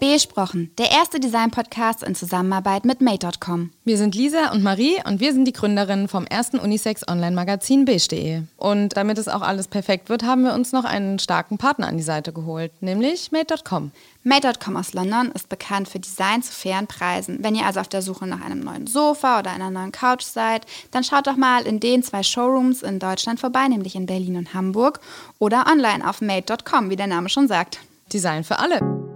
[0.00, 3.70] Besprochen, der erste Design-Podcast in Zusammenarbeit mit Made.com.
[3.84, 8.44] Wir sind Lisa und Marie und wir sind die Gründerinnen vom ersten Unisex-Online-Magazin beige.de.
[8.56, 11.98] Und damit es auch alles perfekt wird, haben wir uns noch einen starken Partner an
[11.98, 13.90] die Seite geholt, nämlich Made.com.
[14.24, 17.42] Made.com aus London ist bekannt für Design zu fairen Preisen.
[17.42, 20.64] Wenn ihr also auf der Suche nach einem neuen Sofa oder einer neuen Couch seid,
[20.92, 24.54] dann schaut doch mal in den zwei Showrooms in Deutschland vorbei, nämlich in Berlin und
[24.54, 25.00] Hamburg
[25.38, 27.80] oder online auf Made.com, wie der Name schon sagt.
[28.10, 29.09] Design für alle.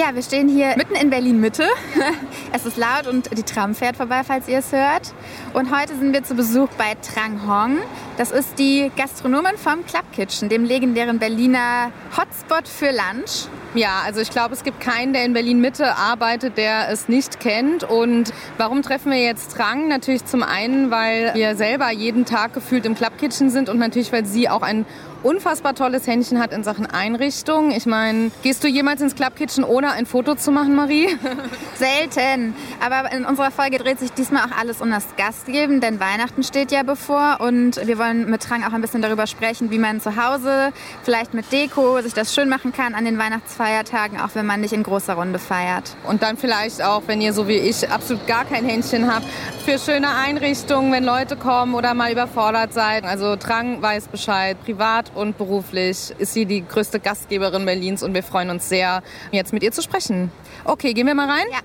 [0.00, 1.64] Ja, wir stehen hier mitten in Berlin Mitte.
[2.52, 5.12] Es ist laut und die Tram fährt vorbei, falls ihr es hört.
[5.52, 7.76] Und heute sind wir zu Besuch bei Trang Hong.
[8.16, 13.48] Das ist die Gastronomin vom Club Kitchen, dem legendären Berliner Hotspot für Lunch.
[13.74, 17.38] Ja, also ich glaube, es gibt keinen, der in Berlin Mitte arbeitet, der es nicht
[17.38, 17.84] kennt.
[17.84, 19.86] Und warum treffen wir jetzt Trang?
[19.86, 24.12] Natürlich zum einen, weil wir selber jeden Tag gefühlt im Club Kitchen sind und natürlich,
[24.12, 24.86] weil sie auch ein
[25.22, 27.70] unfassbar tolles Händchen hat in Sachen Einrichtung.
[27.70, 31.08] Ich meine, gehst du jemals ins Club Kitchen, ohne ein Foto zu machen, Marie?
[31.74, 32.54] Selten.
[32.84, 36.72] Aber in unserer Folge dreht sich diesmal auch alles um das Gastgeben, denn Weihnachten steht
[36.72, 40.16] ja bevor und wir wollen mit Trang auch ein bisschen darüber sprechen, wie man zu
[40.16, 44.60] Hause vielleicht mit Deko sich das schön machen kann an den Weihnachtsfeiertagen, auch wenn man
[44.60, 45.96] nicht in großer Runde feiert.
[46.06, 49.26] Und dann vielleicht auch, wenn ihr so wie ich absolut gar kein Händchen habt,
[49.64, 53.04] für schöne Einrichtungen, wenn Leute kommen oder mal überfordert seid.
[53.04, 58.22] Also Trang weiß Bescheid, privat und beruflich ist sie die größte Gastgeberin Berlins und wir
[58.22, 60.30] freuen uns sehr, jetzt mit ihr zu sprechen.
[60.64, 61.46] Okay, gehen wir mal rein?
[61.50, 61.58] Ja,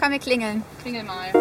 [0.00, 0.62] komm, wir klingeln.
[0.82, 1.32] Klingel mal.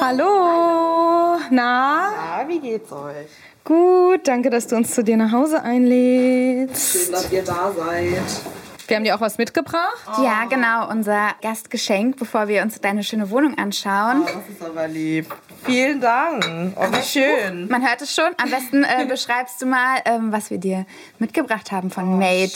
[0.00, 1.38] Hallo.
[1.50, 2.10] Na?
[2.40, 3.28] Na, wie geht's euch?
[3.64, 7.04] Gut, danke, dass du uns zu dir nach Hause einlädst.
[7.04, 8.61] Schön, dass ihr da seid.
[8.92, 10.06] Wir haben dir auch was mitgebracht.
[10.22, 14.20] Ja, genau, unser Gastgeschenk, bevor wir uns deine schöne Wohnung anschauen.
[14.20, 15.34] Oh, das ist aber lieb.
[15.64, 16.44] Vielen Dank.
[16.76, 17.68] Oh, wie schön.
[17.68, 18.28] Man hört es schon.
[18.36, 20.84] Am besten äh, beschreibst du mal, ähm, was wir dir
[21.18, 22.52] mitgebracht haben von Made.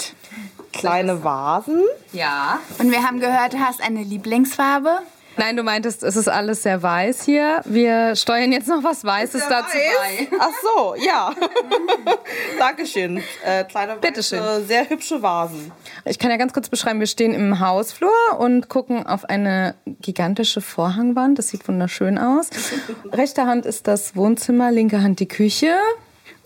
[0.75, 1.83] Kleine Vasen.
[2.13, 2.61] Ja.
[2.81, 4.99] Und wir haben gehört, du hast eine Lieblingsfarbe.
[5.39, 7.61] Nein, du meintest, es ist alles sehr weiß hier.
[7.65, 10.29] Wir steuern jetzt noch was Weißes Sehr dazu weiß.
[10.31, 10.37] bei.
[10.41, 11.35] Ach so, ja.
[12.59, 13.23] Dankeschön.
[13.45, 14.41] Äh, kleine, Bitteschön.
[14.41, 15.73] weiße, sehr hübsche Vasen.
[16.05, 20.61] Ich kann ja ganz kurz beschreiben, wir stehen im Hausflur und gucken auf eine gigantische
[20.61, 21.39] Vorhangwand.
[21.39, 22.49] Das sieht wunderschön aus.
[23.13, 25.75] Rechte Hand ist das Wohnzimmer, linke Hand die Küche.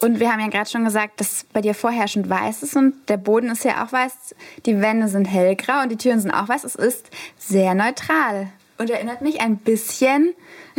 [0.01, 3.19] Und wir haben ja gerade schon gesagt, dass bei dir vorherrschend weiß ist und der
[3.19, 4.35] Boden ist ja auch weiß.
[4.65, 6.65] Die Wände sind hellgrau und die Türen sind auch weiß.
[6.65, 8.51] Es ist sehr neutral
[8.81, 10.35] und erinnert mich ein bisschen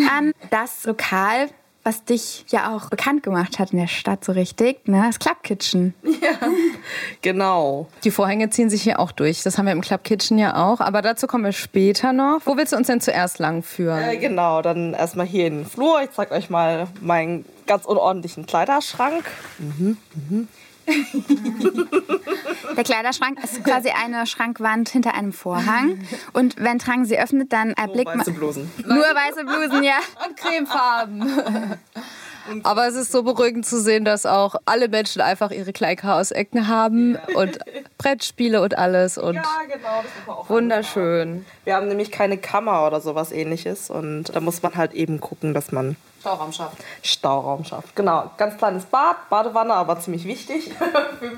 [0.09, 1.49] an das Lokal,
[1.83, 5.03] was dich ja auch bekannt gemacht hat in der Stadt so richtig, ne?
[5.05, 5.93] Das Club Kitchen.
[7.21, 7.87] Genau.
[8.03, 9.43] Die Vorhänge ziehen sich hier auch durch.
[9.43, 10.79] Das haben wir im Club Kitchen ja auch.
[10.79, 12.41] Aber dazu kommen wir später noch.
[12.45, 14.01] Wo willst du uns denn zuerst lang führen?
[14.01, 16.01] Äh, genau, dann erstmal hier in den Flur.
[16.03, 19.23] Ich zeig euch mal meinen ganz unordentlichen Kleiderschrank.
[22.75, 25.99] Der Kleiderschrank ist quasi eine Schrankwand hinter einem Vorhang.
[26.33, 28.71] Und wenn Trang sie öffnet, dann erblickt man Weiße Blusen.
[28.85, 29.97] nur weiße Blusen, ja.
[30.27, 31.79] Und cremefarben.
[32.63, 37.15] Aber es ist so beruhigend zu sehen, dass auch alle Menschen einfach ihre Kleidchaos-Ecken haben
[37.35, 37.59] und
[37.99, 40.03] Brettspiele und alles und Ja, genau.
[40.25, 41.45] Auch wunderschön.
[41.65, 45.53] Wir haben nämlich keine Kammer oder sowas ähnliches und da muss man halt eben gucken,
[45.53, 46.77] dass man Stauraum schafft.
[47.01, 47.95] Stauraum schafft.
[47.95, 50.71] Genau, ganz kleines Bad, Badewanne, aber ziemlich wichtig.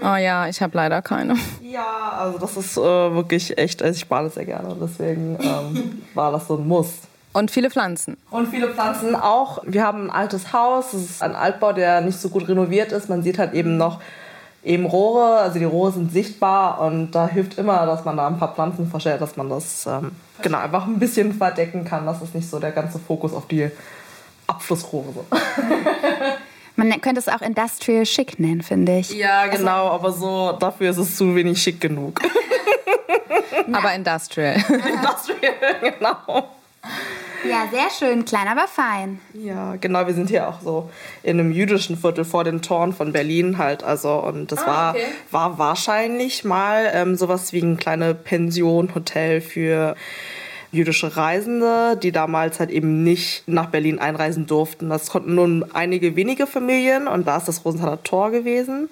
[0.01, 1.35] Oh ja, ich habe leider keine.
[1.61, 6.31] ja, also das ist äh, wirklich echt, also ich bade sehr gerne, deswegen ähm, war
[6.31, 6.93] das so ein Muss.
[7.31, 8.17] Und viele Pflanzen.
[8.29, 9.61] Und viele Pflanzen auch.
[9.65, 13.09] Wir haben ein altes Haus, es ist ein Altbau, der nicht so gut renoviert ist.
[13.09, 14.01] Man sieht halt eben noch
[14.63, 18.37] eben Rohre, also die Rohre sind sichtbar und da hilft immer, dass man da ein
[18.37, 20.11] paar Pflanzen verstellt, dass man das ähm,
[20.41, 22.05] genau einfach ein bisschen verdecken kann.
[22.05, 23.69] Das ist nicht so der ganze Fokus auf die
[24.55, 25.13] Abflussrohre.
[25.13, 25.25] So.
[26.75, 29.11] Man könnte es auch Industrial Chic nennen, finde ich.
[29.11, 32.19] Ja, genau, aber so dafür ist es zu wenig schick genug.
[33.71, 34.55] Aber industrial.
[34.69, 36.49] Industrial, genau.
[37.47, 39.19] Ja, sehr schön, klein, aber fein.
[39.33, 40.89] Ja, genau, wir sind hier auch so
[41.23, 43.83] in einem jüdischen Viertel vor den Toren von Berlin halt.
[43.83, 44.95] Also, und das war,
[45.31, 49.95] war wahrscheinlich mal ähm, sowas wie eine kleine Pension, Hotel für
[50.73, 54.89] jüdische Reisende, die damals halt eben nicht nach Berlin einreisen durften.
[54.89, 58.89] Das konnten nur einige wenige Familien und da ist das Rosenthaler Tor gewesen.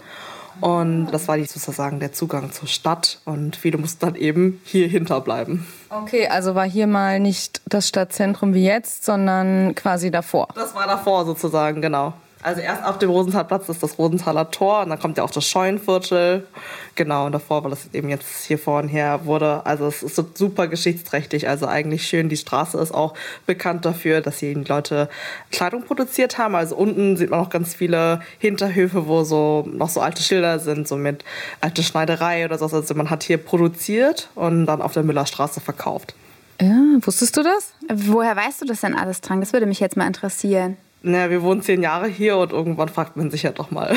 [0.59, 5.65] Und das war sozusagen der Zugang zur Stadt und viele mussten dann eben hier hinterbleiben.
[5.89, 10.49] Okay, also war hier mal nicht das Stadtzentrum wie jetzt, sondern quasi davor.
[10.53, 12.13] Das war davor sozusagen, genau.
[12.43, 15.45] Also erst auf dem Rosenthalplatz ist das Rosenthaler Tor und dann kommt ja auch das
[15.45, 16.47] Scheunenviertel.
[16.95, 19.65] Genau, und davor, weil das eben jetzt hier vorhin her wurde.
[19.65, 21.47] Also es ist super geschichtsträchtig.
[21.47, 22.29] Also eigentlich schön.
[22.29, 23.13] Die Straße ist auch
[23.45, 25.09] bekannt dafür, dass hier die Leute
[25.51, 26.55] Kleidung produziert haben.
[26.55, 30.88] Also unten sieht man auch ganz viele Hinterhöfe, wo so noch so alte Schilder sind,
[30.88, 31.23] so mit
[31.61, 32.65] alte Schneiderei oder so.
[32.65, 36.15] Also man hat hier produziert und dann auf der Müllerstraße verkauft.
[36.59, 37.73] Ja, wusstest du das?
[37.91, 39.39] Woher weißt du das denn alles dran?
[39.39, 40.77] Das würde mich jetzt mal interessieren.
[41.03, 43.95] Naja, wir wohnen zehn Jahre hier und irgendwann fragt man sich ja doch mal.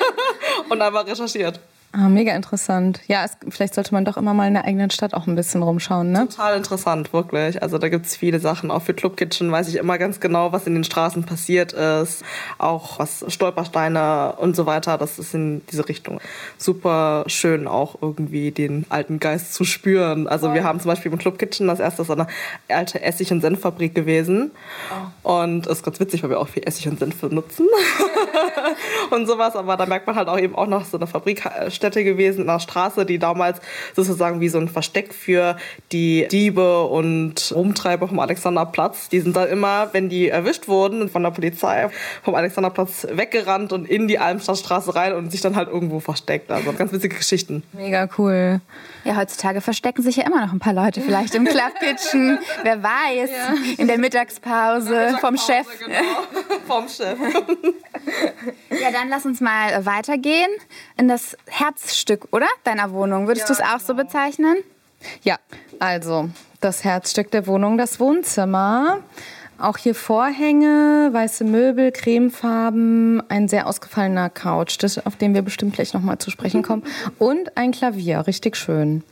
[0.68, 1.60] und einmal recherchiert.
[1.94, 3.00] Ah, mega interessant.
[3.06, 5.62] Ja, es, vielleicht sollte man doch immer mal in der eigenen Stadt auch ein bisschen
[5.62, 6.26] rumschauen, ne?
[6.26, 7.62] Total interessant, wirklich.
[7.62, 8.70] Also da gibt es viele Sachen.
[8.70, 12.24] Auch für Club Kitchen weiß ich immer ganz genau, was in den Straßen passiert ist.
[12.56, 14.96] Auch was Stolpersteine und so weiter.
[14.96, 16.18] Das ist in diese Richtung.
[16.56, 20.28] Super schön auch irgendwie den alten Geist zu spüren.
[20.28, 20.54] Also oh.
[20.54, 22.26] wir haben zum Beispiel im Club Kitchen das erste so eine
[22.68, 24.50] alte Essig- und Senffabrik gewesen.
[25.24, 25.42] Oh.
[25.42, 27.66] Und es ist ganz witzig, weil wir auch viel Essig und Senf benutzen.
[29.10, 29.56] und sowas.
[29.56, 32.50] Aber da merkt man halt auch eben auch noch so eine Fabrik Stätte gewesen, in
[32.50, 33.60] einer Straße, die damals
[33.94, 35.56] sozusagen wie so ein Versteck für
[35.92, 39.08] die Diebe und Rumtreiber vom Alexanderplatz.
[39.08, 41.90] Die sind dann immer, wenn die erwischt wurden von der Polizei,
[42.22, 46.50] vom Alexanderplatz weggerannt und in die Almstadtstraße rein und sich dann halt irgendwo versteckt.
[46.50, 47.62] Also ganz witzige Geschichten.
[47.72, 48.60] Mega cool.
[49.04, 52.38] Ja, heutzutage verstecken sich ja immer noch ein paar Leute vielleicht im Club Kitchen.
[52.62, 53.54] Wer weiß, ja.
[53.78, 55.66] in der Mittagspause, Mittagspause vom Chef.
[55.78, 55.96] Genau.
[56.66, 57.18] vom Chef.
[58.70, 60.50] Ja, dann lass uns mal weitergehen
[60.96, 62.46] in das Herz Herzstück, oder?
[62.64, 63.26] Deiner Wohnung.
[63.26, 63.86] Würdest ja, du es auch genau.
[63.86, 64.56] so bezeichnen?
[65.22, 65.36] Ja,
[65.78, 68.98] also das Herzstück der Wohnung, das Wohnzimmer.
[69.58, 75.74] Auch hier Vorhänge, weiße Möbel, Cremefarben, ein sehr ausgefallener Couch, das, auf den wir bestimmt
[75.74, 76.82] gleich nochmal zu sprechen kommen.
[77.18, 79.04] Und ein Klavier, richtig schön.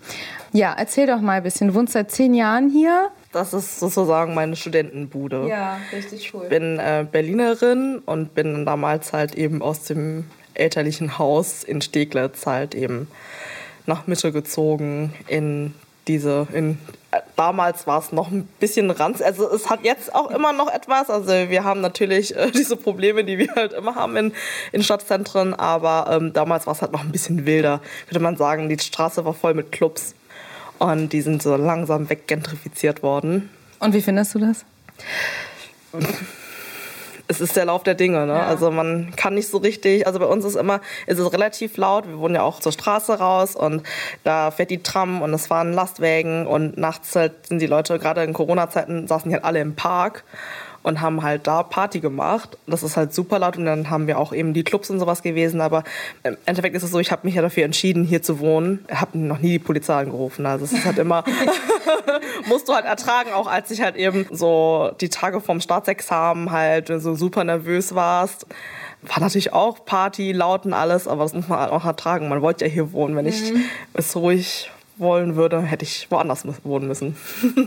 [0.52, 1.69] Ja, erzähl doch mal ein bisschen.
[1.69, 3.10] Du wohnst seit zehn Jahren hier.
[3.32, 5.47] Das ist sozusagen meine Studentenbude.
[5.49, 6.44] Ja, richtig cool.
[6.44, 10.25] Ich bin äh, Berlinerin und bin damals halt eben aus dem
[10.55, 13.09] elterlichen Haus in Steglitz halt eben
[13.87, 15.75] nach Mitte gezogen in
[16.09, 16.79] diese, in,
[17.37, 21.09] damals war es noch ein bisschen ranz, also es hat jetzt auch immer noch etwas,
[21.09, 24.32] also wir haben natürlich äh, diese Probleme, die wir halt immer haben in,
[24.73, 28.69] in Stadtzentren, aber ähm, damals war es halt noch ein bisschen wilder, könnte man sagen,
[28.69, 30.15] die Straße war voll mit Clubs
[30.81, 33.49] und die sind so langsam weggentrifiziert worden.
[33.79, 34.65] Und wie findest du das?
[37.29, 38.27] es ist der Lauf der Dinge.
[38.27, 38.32] Ne?
[38.32, 38.47] Ja.
[38.47, 42.09] Also man kann nicht so richtig, also bei uns ist immer, ist es relativ laut.
[42.09, 43.85] Wir wohnen ja auch zur Straße raus und
[44.25, 48.25] da fährt die Tram und es fahren Lastwägen und nachts halt sind die Leute, gerade
[48.25, 50.25] in Corona-Zeiten, saßen die halt alle im Park
[50.82, 52.56] und haben halt da Party gemacht.
[52.67, 55.23] Das ist halt super laut und dann haben wir auch eben die Clubs und sowas
[55.23, 55.61] gewesen.
[55.61, 55.85] Aber
[56.23, 58.85] im Endeffekt ist es so, ich habe mich ja dafür entschieden, hier zu wohnen.
[58.88, 60.47] Ich habe noch nie die Polizei angerufen.
[60.47, 61.25] Also es ist halt immer,
[62.49, 66.88] musst du halt ertragen, auch als ich halt eben so die Tage vom Staatsexamen halt
[66.88, 68.47] so super nervös warst
[69.03, 72.29] war natürlich auch Party, laut und alles, aber das muss man halt auch ertragen.
[72.29, 73.17] Man wollte ja hier wohnen.
[73.17, 73.65] Wenn ich mhm.
[73.94, 77.17] es ruhig wollen würde, hätte ich woanders wohnen müssen.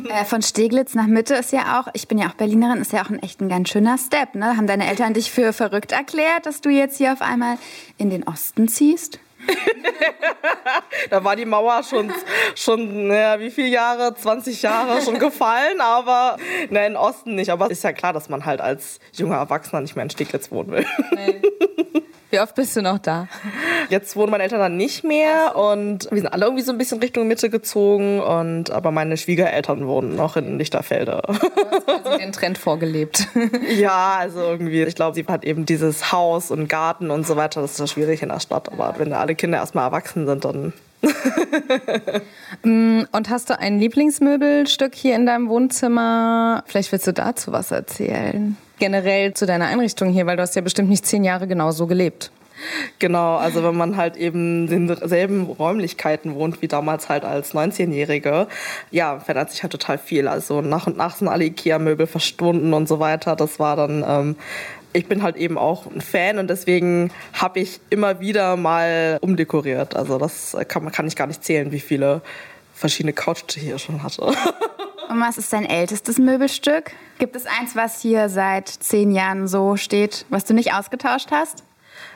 [0.09, 3.03] Äh, von Steglitz nach Mitte ist ja auch, ich bin ja auch Berlinerin, ist ja
[3.03, 4.35] auch ein echt ein ganz schöner Step.
[4.35, 4.57] Ne?
[4.57, 7.57] Haben deine Eltern dich für verrückt erklärt, dass du jetzt hier auf einmal
[7.97, 9.19] in den Osten ziehst?
[11.09, 12.11] da war die Mauer schon,
[12.55, 16.37] schon naja, wie viele Jahre, 20 Jahre schon gefallen, aber
[16.69, 17.51] na, in Osten nicht.
[17.51, 20.71] Aber ist ja klar, dass man halt als junger Erwachsener nicht mehr in Steglitz wohnen
[20.71, 20.85] will.
[21.11, 21.41] Nee.
[22.33, 23.27] Wie oft bist du noch da?
[23.89, 26.99] Jetzt wohnen meine Eltern dann nicht mehr und wir sind alle irgendwie so ein bisschen
[26.99, 31.21] Richtung Mitte gezogen und aber meine Schwiegereltern wohnen noch in Lichterfelde.
[31.27, 31.33] Du
[31.93, 33.27] hast quasi den Trend vorgelebt.
[33.69, 37.61] Ja, also irgendwie, ich glaube, sie hat eben dieses Haus und Garten und so weiter,
[37.61, 40.73] das ist ja schwierig in der Stadt, aber wenn alle Kinder erstmal erwachsen sind, dann
[42.63, 46.63] mm, und hast du ein Lieblingsmöbelstück hier in deinem Wohnzimmer?
[46.65, 50.61] Vielleicht willst du dazu was erzählen generell zu deiner Einrichtung hier, weil du hast ja
[50.61, 52.31] bestimmt nicht zehn Jahre genau so gelebt.
[52.99, 58.47] Genau, also wenn man halt eben in denselben Räumlichkeiten wohnt wie damals halt als 19-Jährige,
[58.91, 60.27] ja, verändert sich halt total viel.
[60.27, 63.37] Also nach und nach sind alle Ikea-Möbel verschwunden und so weiter.
[63.37, 64.35] Das war dann, ähm,
[64.93, 69.95] ich bin halt eben auch ein Fan und deswegen habe ich immer wieder mal umdekoriert.
[69.95, 72.21] Also das kann, kann ich gar nicht zählen, wie viele
[72.73, 74.33] verschiedene Couches ich hier schon hatte.
[75.09, 76.91] Und was ist dein ältestes Möbelstück?
[77.19, 81.63] Gibt es eins, was hier seit zehn Jahren so steht, was du nicht ausgetauscht hast?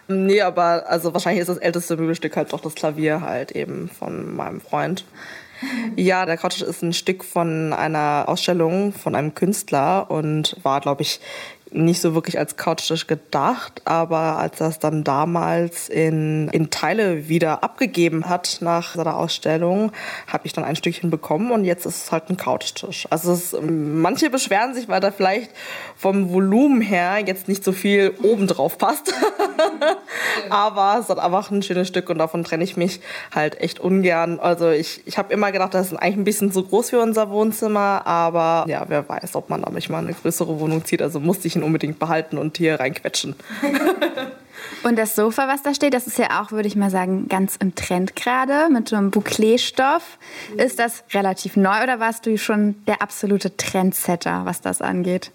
[0.08, 4.36] Nee, aber also wahrscheinlich ist das älteste Möbelstück halt doch das Klavier halt eben von
[4.36, 5.06] meinem Freund.
[5.96, 11.02] Ja, der Cottage ist ein Stück von einer Ausstellung von einem Künstler und war, glaube
[11.02, 11.20] ich,
[11.72, 17.28] nicht so wirklich als Couchtisch gedacht, aber als er es dann damals in, in Teile
[17.28, 19.92] wieder abgegeben hat nach seiner Ausstellung,
[20.28, 23.08] habe ich dann ein Stückchen bekommen und jetzt ist es halt ein Couchtisch.
[23.10, 25.52] Also es, manche beschweren sich, weil da vielleicht
[25.96, 29.14] vom Volumen her jetzt nicht so viel oben drauf passt.
[30.50, 33.02] aber es hat einfach ein schönes Stück und davon trenne ich mich
[33.34, 34.40] halt echt ungern.
[34.40, 37.30] Also ich, ich habe immer gedacht, das ist eigentlich ein bisschen zu groß für unser
[37.30, 41.02] Wohnzimmer, aber ja, wer weiß, ob man da nicht mal eine größere Wohnung zieht.
[41.02, 43.36] Also musste ich ihn unbedingt behalten und hier reinquetschen.
[44.84, 47.56] Und das Sofa, was da steht, das ist ja auch, würde ich mal sagen, ganz
[47.58, 50.18] im Trend gerade mit so einem Bouclé-Stoff.
[50.58, 55.32] Ist das relativ neu oder warst du schon der absolute Trendsetter, was das angeht?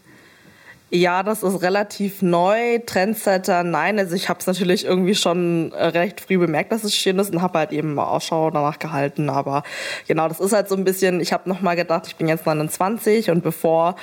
[0.95, 2.79] Ja, das ist relativ neu.
[2.85, 3.99] Trendsetter, nein.
[3.99, 7.41] Also ich habe es natürlich irgendwie schon recht früh bemerkt, dass es schön ist und
[7.41, 9.31] habe halt eben mal Ausschau danach gehalten.
[9.31, 9.63] Aber
[10.07, 13.31] genau, das ist halt so ein bisschen, ich habe nochmal gedacht, ich bin jetzt 29
[13.31, 13.97] und bevor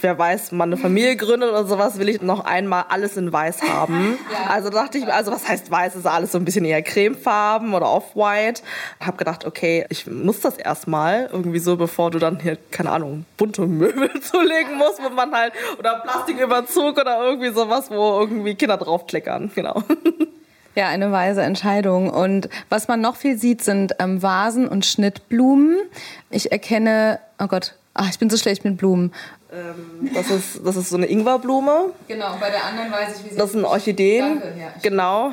[0.00, 3.62] wer weiß, man eine Familie gründet oder sowas, will ich noch einmal alles in weiß
[3.62, 4.18] haben.
[4.28, 4.50] Ja.
[4.50, 7.90] Also dachte ich, also was heißt weiß, ist alles so ein bisschen eher cremefarben oder
[7.90, 8.62] off-white.
[9.00, 13.24] Hab gedacht, okay, ich muss das erstmal irgendwie so, bevor du dann hier, keine Ahnung,
[13.36, 18.76] bunte Möbel zulegen musst, wo man halt, oder Plastiküberzug oder irgendwie sowas, wo irgendwie Kinder
[18.76, 19.82] draufklickern, genau.
[20.78, 22.08] Ja, eine weise Entscheidung.
[22.08, 25.76] Und was man noch viel sieht, sind ähm, Vasen und Schnittblumen.
[26.30, 29.12] Ich erkenne, oh Gott, Ach, ich bin so schlecht mit Blumen.
[29.52, 31.86] Ähm, das, ist, das ist so eine Ingwerblume.
[32.06, 34.40] Genau, bei der anderen weiß ich, wie sie Das sind Orchideen.
[34.40, 34.68] Danke, ja.
[34.84, 35.32] Genau.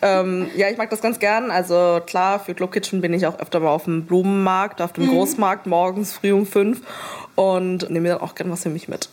[0.00, 1.50] Ähm, ja, ich mag das ganz gern.
[1.50, 5.04] Also klar, für Club Kitchen bin ich auch öfter mal auf dem Blumenmarkt, auf dem
[5.04, 5.10] mhm.
[5.10, 6.80] Großmarkt morgens früh um fünf
[7.34, 9.10] und nehme mir dann auch gern was für mich mit.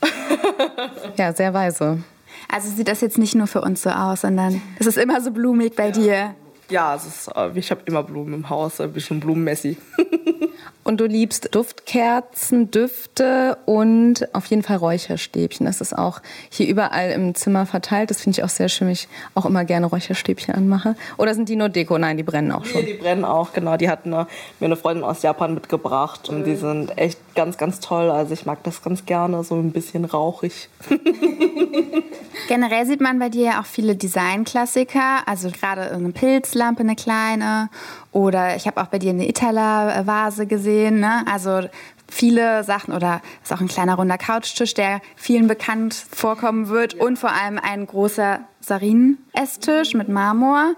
[1.17, 2.01] ja, sehr weise.
[2.50, 5.31] Also sieht das jetzt nicht nur für uns so aus, sondern es ist immer so
[5.31, 5.91] blumig bei ja.
[5.91, 6.36] dir.
[6.69, 9.75] Ja, es ist, äh, ich habe immer Blumen im Haus, ein bisschen Blumenmessi.
[10.84, 15.66] Und du liebst Duftkerzen, Düfte und auf jeden Fall Räucherstäbchen.
[15.66, 18.10] Das ist auch hier überall im Zimmer verteilt.
[18.10, 20.96] Das finde ich auch sehr schön, ich auch immer gerne Räucherstäbchen anmache.
[21.18, 21.98] Oder sind die nur Deko?
[21.98, 22.82] Nein, die brennen auch schon.
[22.82, 23.78] Nee, die brennen auch, genau.
[23.78, 24.28] Die hat eine,
[24.60, 28.10] mir eine Freundin aus Japan mitgebracht und die sind echt ganz, ganz toll.
[28.10, 30.70] Also ich mag das ganz gerne, so ein bisschen rauchig.
[32.48, 37.70] Generell sieht man bei dir ja auch viele Designklassiker, also gerade eine Pilzlampe, eine kleine
[38.13, 41.00] oder ich habe auch bei dir eine Itala-Vase gesehen.
[41.00, 41.25] Ne?
[41.29, 41.67] Also
[42.10, 47.17] viele Sachen oder ist auch ein kleiner runder Couchtisch, der vielen bekannt vorkommen wird und
[47.17, 50.75] vor allem ein großer Sarin-Esstisch mit Marmor.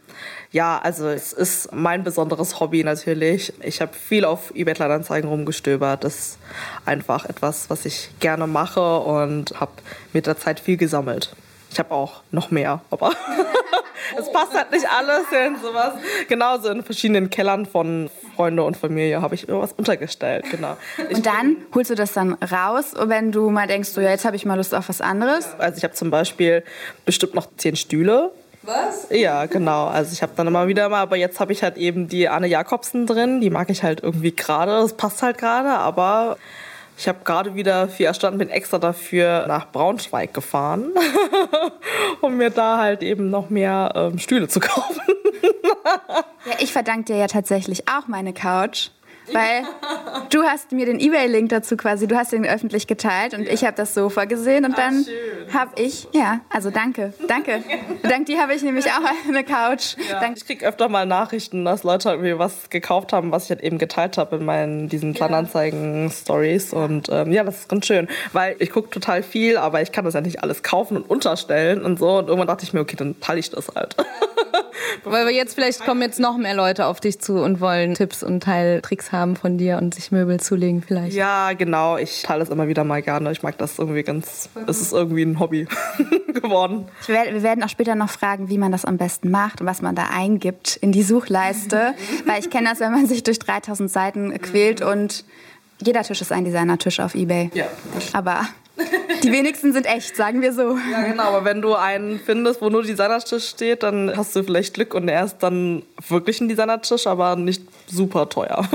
[0.52, 3.54] Ja, also es ist mein besonderes Hobby natürlich.
[3.62, 6.04] Ich habe viel auf eBay Kleinanzeigen rumgestöbert.
[6.04, 6.38] Das ist
[6.86, 9.74] einfach etwas, was ich gerne mache und habe
[10.14, 11.36] mit der Zeit viel gesammelt.
[11.76, 13.12] Ich habe auch noch mehr, aber
[14.18, 15.96] es passt halt nicht alles in sowas.
[16.30, 20.78] Genauso in verschiedenen Kellern von Freunde und Familie habe ich irgendwas untergestellt, genau.
[21.10, 24.24] Ich und dann holst du das dann raus, wenn du mal denkst, so, ja, jetzt
[24.24, 25.50] habe ich mal Lust auf was anderes?
[25.58, 26.64] Also ich habe zum Beispiel
[27.06, 28.32] bestimmt noch zehn Stühle.
[28.62, 29.08] Was?
[29.10, 29.88] Ja, genau.
[29.88, 32.48] Also ich habe dann immer wieder mal, aber jetzt habe ich halt eben die Anne
[32.48, 33.42] Jakobsen drin.
[33.42, 34.72] Die mag ich halt irgendwie gerade.
[34.72, 36.38] Das passt halt gerade, aber
[36.98, 40.94] ich habe gerade wieder vier Stunden, bin extra dafür nach Braunschweig gefahren,
[42.22, 45.02] um mir da halt eben noch mehr ähm, Stühle zu kaufen.
[46.46, 48.90] ja, ich verdanke dir ja tatsächlich auch meine Couch.
[49.32, 49.64] Weil
[50.30, 53.54] du hast mir den Ebay-Link dazu quasi, du hast den öffentlich geteilt und ja.
[53.54, 55.06] ich habe das Sofa gesehen und Ach, dann
[55.54, 57.64] habe ich, ja, also danke, danke.
[58.04, 59.96] Dank dir habe ich nämlich auch eine Couch.
[60.10, 60.22] Ja.
[60.36, 63.78] Ich kriege öfter mal Nachrichten, dass Leute irgendwie was gekauft haben, was ich halt eben
[63.78, 68.72] geteilt habe in meinen diesen Kleinanzeigen-Stories und ähm, ja, das ist ganz schön, weil ich
[68.72, 72.18] gucke total viel, aber ich kann das ja nicht alles kaufen und unterstellen und so
[72.18, 73.96] und irgendwann dachte ich mir, okay, dann teile ich das halt.
[75.04, 78.24] Weil wir jetzt vielleicht kommen jetzt noch mehr Leute auf dich zu und wollen Tipps
[78.24, 81.16] und Teiltricks haben von dir und sich Möbel zulegen vielleicht.
[81.16, 81.98] Ja, genau.
[81.98, 83.32] Ich teile das immer wieder mal gerne.
[83.32, 84.50] Ich mag das irgendwie ganz.
[84.68, 85.68] Es ist irgendwie ein Hobby
[86.34, 86.88] geworden.
[87.08, 89.96] Wir werden auch später noch fragen, wie man das am besten macht und was man
[89.96, 91.94] da eingibt in die Suchleiste.
[92.26, 95.26] Weil ich kenne das, wenn man sich durch 3000 Seiten quält und
[95.80, 97.52] jeder Tisch ist ein Designertisch auf Ebay.
[97.54, 97.66] Ja.
[98.14, 98.48] Aber
[99.24, 100.78] die wenigsten sind echt, sagen wir so.
[100.92, 104.74] Ja, genau, aber wenn du einen findest, wo nur Designertisch steht, dann hast du vielleicht
[104.74, 108.68] Glück und er ist dann wirklich ein Designertisch, aber nicht super teuer.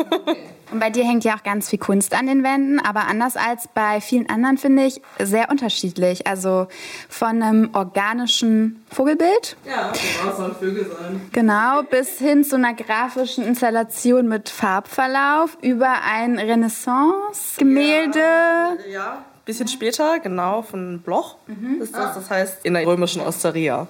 [0.73, 3.69] Und bei dir hängt ja auch ganz viel Kunst an den Wänden, aber anders als
[3.75, 6.29] bei vielen anderen finde ich sehr unterschiedlich.
[6.29, 6.69] Also
[7.09, 9.57] von einem organischen Vogelbild.
[9.67, 11.23] Ja, genau, soll Vögel sein.
[11.33, 18.21] Genau, bis hin zu einer grafischen Installation mit Farbverlauf über ein Renaissance-Gemälde.
[18.21, 21.83] Ja, ja bisschen später, genau, von Bloch mhm.
[21.83, 22.15] ist das.
[22.15, 23.89] Das heißt in der römischen Osteria.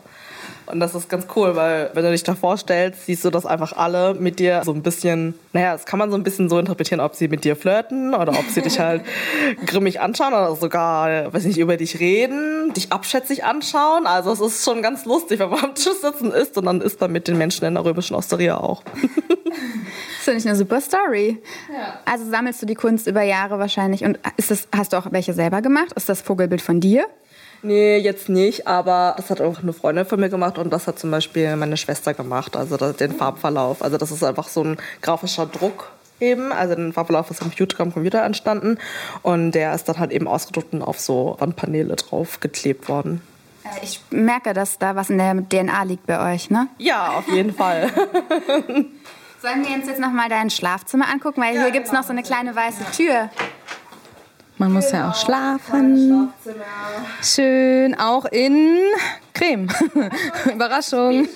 [0.72, 3.72] Und das ist ganz cool, weil wenn du dich da vorstellst, siehst du, dass einfach
[3.76, 7.00] alle mit dir so ein bisschen, naja, das kann man so ein bisschen so interpretieren,
[7.00, 9.02] ob sie mit dir flirten oder ob sie dich halt
[9.66, 14.06] grimmig anschauen oder sogar, weiß nicht, über dich reden, dich abschätzig anschauen.
[14.06, 17.00] Also es ist schon ganz lustig, wenn man am Tisch sitzen isst und dann isst
[17.00, 18.82] man mit den Menschen in der römischen Osteria auch.
[20.20, 21.38] Das finde ich eine super Story.
[21.72, 21.98] Ja.
[22.04, 24.04] Also sammelst du die Kunst über Jahre wahrscheinlich.
[24.04, 25.92] Und ist das, hast du auch welche selber gemacht?
[25.96, 27.06] Ist das Vogelbild von dir?
[27.62, 30.98] Nee, jetzt nicht, aber das hat auch eine Freundin von mir gemacht und das hat
[30.98, 33.82] zum Beispiel meine Schwester gemacht, also den Farbverlauf.
[33.82, 37.80] Also das ist einfach so ein grafischer Druck eben, also den Farbverlauf ist am Computer,
[37.80, 38.78] am Computer entstanden
[39.22, 43.20] und der ist dann halt eben ausgedruckt und auf so Wandpaneele drauf geklebt worden.
[43.64, 46.68] Äh, ich merke, dass da was in der DNA liegt bei euch, ne?
[46.78, 47.90] Ja, auf jeden Fall.
[49.42, 51.40] Sollen wir uns jetzt noch mal dein Schlafzimmer angucken?
[51.40, 52.02] Weil ja, hier gibt es genau.
[52.02, 53.30] noch so eine kleine weiße Tür.
[54.60, 56.28] Man muss ja auch schlafen.
[57.22, 58.76] Schön, auch in
[59.32, 59.68] Creme.
[60.54, 61.26] Überraschung.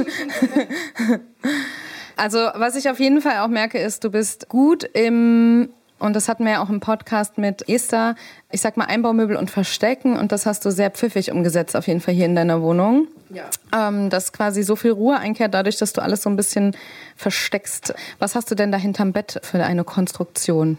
[2.16, 6.28] also, was ich auf jeden Fall auch merke, ist, du bist gut im und das
[6.28, 8.14] hatten wir ja auch im Podcast mit Esther.
[8.50, 10.18] Ich sag mal Einbaumöbel und Verstecken.
[10.18, 13.08] Und das hast du sehr pfiffig umgesetzt, auf jeden Fall hier in deiner Wohnung.
[13.30, 13.44] Ja.
[13.72, 16.76] Ähm, dass quasi so viel Ruhe einkehrt, dadurch, dass du alles so ein bisschen
[17.16, 17.94] versteckst.
[18.18, 20.76] Was hast du denn da hinterm Bett für eine Konstruktion?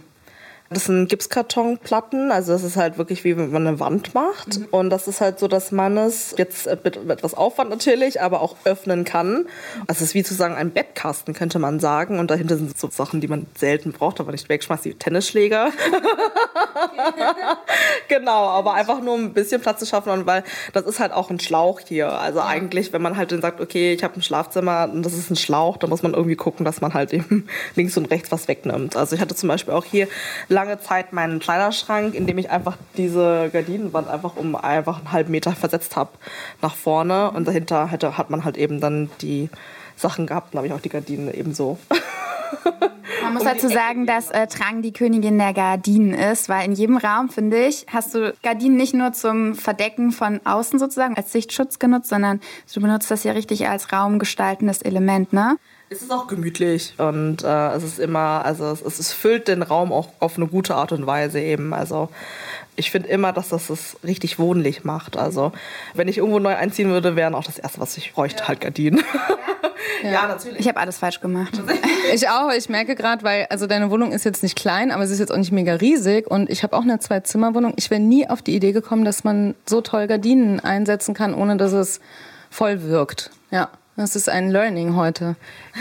[0.71, 4.59] Das sind Gipskartonplatten, also das ist halt wirklich wie wenn man eine Wand macht.
[4.59, 4.67] Mhm.
[4.71, 8.55] Und das ist halt so, dass man es jetzt mit etwas Aufwand natürlich, aber auch
[8.65, 9.45] öffnen kann.
[9.81, 12.17] Also es ist wie zu sagen ein Bettkasten, könnte man sagen.
[12.17, 15.71] Und dahinter sind so Sachen, die man selten braucht, aber nicht wegschmeißt, wie Tennisschläger.
[18.07, 20.09] genau, aber einfach nur ein bisschen Platz zu schaffen.
[20.09, 20.43] Und weil
[20.73, 22.11] das ist halt auch ein Schlauch hier.
[22.19, 22.47] Also ja.
[22.47, 25.35] eigentlich, wenn man halt dann sagt, okay, ich habe ein Schlafzimmer und das ist ein
[25.35, 28.95] Schlauch, dann muss man irgendwie gucken, dass man halt eben links und rechts was wegnimmt.
[28.95, 30.07] Also ich hatte zum Beispiel auch hier
[30.55, 35.31] lange Zeit meinen Kleiderschrank, in dem ich einfach diese Gardinenwand einfach um einfach einen halben
[35.31, 36.11] Meter versetzt habe
[36.61, 39.49] nach vorne und dahinter hätte, hat man halt eben dann die
[39.95, 40.53] Sachen gehabt.
[40.53, 41.77] Dann habe ich auch die Gardinen eben so.
[43.23, 46.73] Man muss um dazu sagen, dass äh, Trang die Königin der Gardinen ist, weil in
[46.73, 51.31] jedem Raum, finde ich, hast du Gardinen nicht nur zum Verdecken von außen sozusagen als
[51.31, 52.39] Sichtschutz genutzt, sondern
[52.73, 55.57] du benutzt das ja richtig als raumgestaltendes Element, ne?
[55.89, 59.93] Es ist auch gemütlich und äh, es ist immer, also es, es, füllt den Raum
[59.93, 61.75] auch auf eine gute Art und Weise eben.
[61.75, 62.09] Also
[62.75, 65.15] ich finde immer, dass das es richtig wohnlich macht.
[65.15, 65.51] Also
[65.93, 68.47] wenn ich irgendwo neu einziehen würde, wären auch das Erste, was ich bräuchte, ja.
[68.47, 69.03] halt Gardinen.
[70.01, 70.59] Ja, ja natürlich.
[70.61, 71.61] Ich habe alles falsch gemacht.
[72.13, 72.51] Ich auch.
[72.51, 75.31] Ich merke gerade, weil also deine Wohnung ist jetzt nicht klein, aber sie ist jetzt
[75.31, 77.73] auch nicht mega riesig und ich habe auch eine Zwei-Zimmer-Wohnung.
[77.75, 81.57] Ich wäre nie auf die Idee gekommen, dass man so toll Gardinen einsetzen kann, ohne
[81.57, 81.99] dass es
[82.49, 83.29] voll wirkt.
[83.51, 83.69] Ja.
[83.97, 85.37] Das ist ein Learning heute.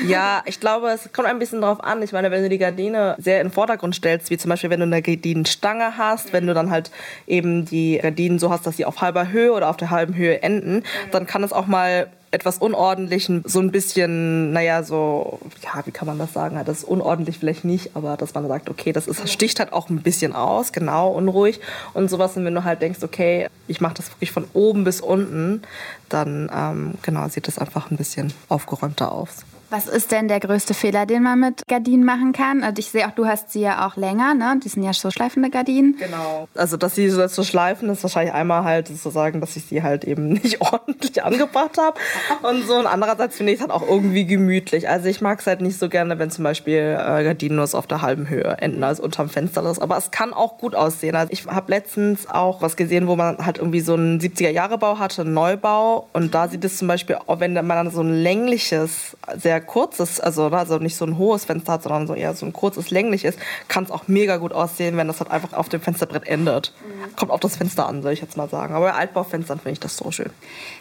[0.07, 2.01] Ja, ich glaube, es kommt ein bisschen drauf an.
[2.01, 4.79] Ich meine, wenn du die Gardine sehr in den Vordergrund stellst, wie zum Beispiel, wenn
[4.79, 6.93] du eine Gardinenstange hast, wenn du dann halt
[7.27, 10.43] eben die Gardinen so hast, dass sie auf halber Höhe oder auf der halben Höhe
[10.43, 15.93] enden, dann kann es auch mal etwas Unordentlichen, so ein bisschen, naja, so, ja, wie
[15.93, 16.61] kann man das sagen?
[16.65, 19.89] Das ist unordentlich vielleicht nicht, aber dass man sagt, okay, das ist, sticht halt auch
[19.89, 21.61] ein bisschen aus, genau, unruhig
[21.95, 22.37] und sowas.
[22.37, 25.63] Und wenn du halt denkst, okay, ich mache das wirklich von oben bis unten,
[26.09, 29.45] dann, ähm, genau, sieht das einfach ein bisschen aufgeräumter aus.
[29.71, 32.63] Was ist denn der größte Fehler, den man mit Gardinen machen kann?
[32.63, 34.61] Also ich sehe auch, du hast sie ja auch länger, ne?
[34.63, 35.97] Die sind ja so schleifende Gardinen.
[35.99, 36.49] Genau.
[36.55, 40.29] Also, dass sie so schleifen, ist wahrscheinlich einmal halt sozusagen, dass ich sie halt eben
[40.33, 41.99] nicht ordentlich angebracht habe.
[42.43, 42.75] Und so.
[42.77, 44.89] Und andererseits finde ich es halt auch irgendwie gemütlich.
[44.89, 47.87] Also, ich mag es halt nicht so gerne, wenn zum Beispiel äh, Gardinen nur auf
[47.87, 49.81] der halben Höhe enden, also unterm Fenster ist.
[49.81, 51.17] Aber es kann auch gut aussehen.
[51.17, 55.23] Also, ich habe letztens auch was gesehen, wo man halt irgendwie so einen 70er-Jahre-Bau hatte,
[55.23, 56.09] einen Neubau.
[56.13, 60.47] Und da sieht es zum Beispiel, wenn man dann so ein längliches, sehr kurzes, also,
[60.47, 63.37] also nicht so ein hohes Fenster hat, sondern so eher so ein kurzes, längliches,
[63.69, 66.73] kann es auch mega gut aussehen, wenn das halt einfach auf dem Fensterbrett endet.
[66.87, 67.17] Mhm.
[67.17, 68.75] Kommt auf das Fenster an, soll ich jetzt mal sagen.
[68.75, 70.31] Aber bei Altbaufenstern finde ich das so schön.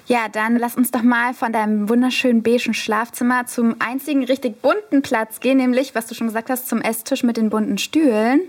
[0.07, 5.01] Ja, dann lass uns doch mal von deinem wunderschönen beigen Schlafzimmer zum einzigen richtig bunten
[5.01, 8.41] Platz gehen, nämlich, was du schon gesagt hast, zum Esstisch mit den bunten Stühlen.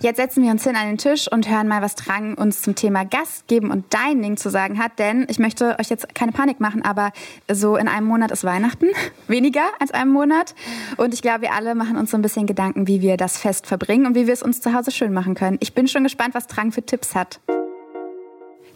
[0.00, 2.74] Jetzt setzen wir uns hin an den Tisch und hören mal, was Drang uns zum
[2.74, 4.98] Thema Gast geben und Dining zu sagen hat.
[4.98, 7.12] Denn ich möchte euch jetzt keine Panik machen, aber
[7.50, 8.86] so in einem Monat ist Weihnachten.
[9.26, 10.54] Weniger als einem Monat.
[10.98, 13.66] Und ich glaube, wir alle machen uns so ein bisschen Gedanken, wie wir das Fest
[13.66, 15.56] verbringen und wie wir es uns zu Hause schön machen können.
[15.60, 17.40] Ich bin schon gespannt, was Drang für Tipps hat.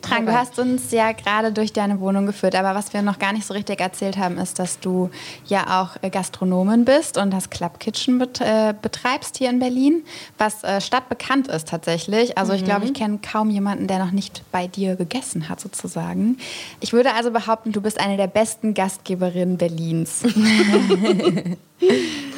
[0.02, 3.32] Trang, du hast uns ja gerade durch deine Wohnung geführt, aber was wir noch gar
[3.32, 5.10] nicht so richtig erzählt haben, ist, dass du
[5.46, 10.02] ja auch äh, Gastronomin bist und das Club Kitchen äh, betreibst hier in Berlin,
[10.38, 12.36] was äh, stadtbekannt ist tatsächlich.
[12.38, 12.94] Also ich glaube, ich mhm.
[12.94, 16.38] kenne kaum jemanden, der noch nicht bei dir gegessen hat sozusagen.
[16.80, 20.22] Ich würde also behaupten, du bist eine der besten Gastgeberinnen Berlins.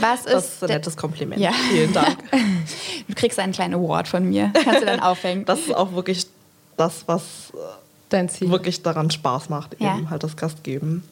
[0.01, 1.41] Was ist das ist ein nettes Kompliment.
[1.41, 1.53] Ja.
[1.71, 2.17] Vielen Dank.
[3.09, 4.53] Du kriegst einen kleinen Award von mir.
[4.65, 5.45] Kannst du dann aufhängen.
[5.45, 6.27] Das ist auch wirklich
[6.77, 7.53] das, was
[8.09, 8.51] Dein Ziel.
[8.51, 9.97] wirklich daran Spaß macht, ja.
[9.97, 11.03] eben halt das Gastgeben.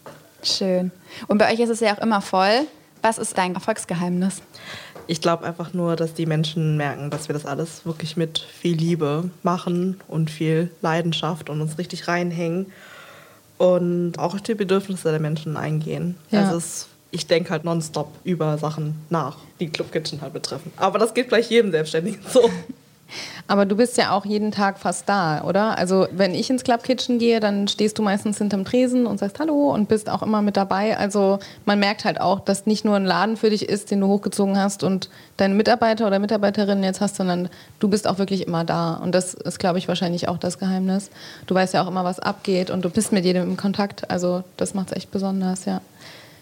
[0.43, 0.91] Schön.
[1.29, 2.67] Und bei euch ist es ja auch immer voll.
[3.03, 4.43] Was ist dein Erfolgsgeheimnis?
[5.07, 8.77] Ich glaube einfach nur, dass die Menschen merken, dass wir das alles wirklich mit viel
[8.77, 12.67] Liebe machen und viel Leidenschaft und uns richtig reinhängen
[13.59, 16.17] und auch auf die Bedürfnisse der Menschen eingehen.
[16.31, 16.45] Ja.
[16.45, 20.73] Also es, ich denke halt nonstop über Sachen nach, die Club Kitchen halt betreffen.
[20.77, 22.49] Aber das geht gleich jedem Selbstständigen so.
[23.47, 25.77] Aber du bist ja auch jeden Tag fast da, oder?
[25.79, 29.39] Also wenn ich ins Club Kitchen gehe, dann stehst du meistens hinterm Tresen und sagst
[29.39, 30.97] Hallo und bist auch immer mit dabei.
[30.97, 34.07] Also man merkt halt auch, dass nicht nur ein Laden für dich ist, den du
[34.07, 38.65] hochgezogen hast und deine Mitarbeiter oder Mitarbeiterinnen jetzt hast, sondern du bist auch wirklich immer
[38.65, 38.95] da.
[38.95, 41.11] Und das ist, glaube ich, wahrscheinlich auch das Geheimnis.
[41.47, 44.11] Du weißt ja auch immer, was abgeht und du bist mit jedem im Kontakt.
[44.11, 45.81] Also das macht es echt besonders, ja.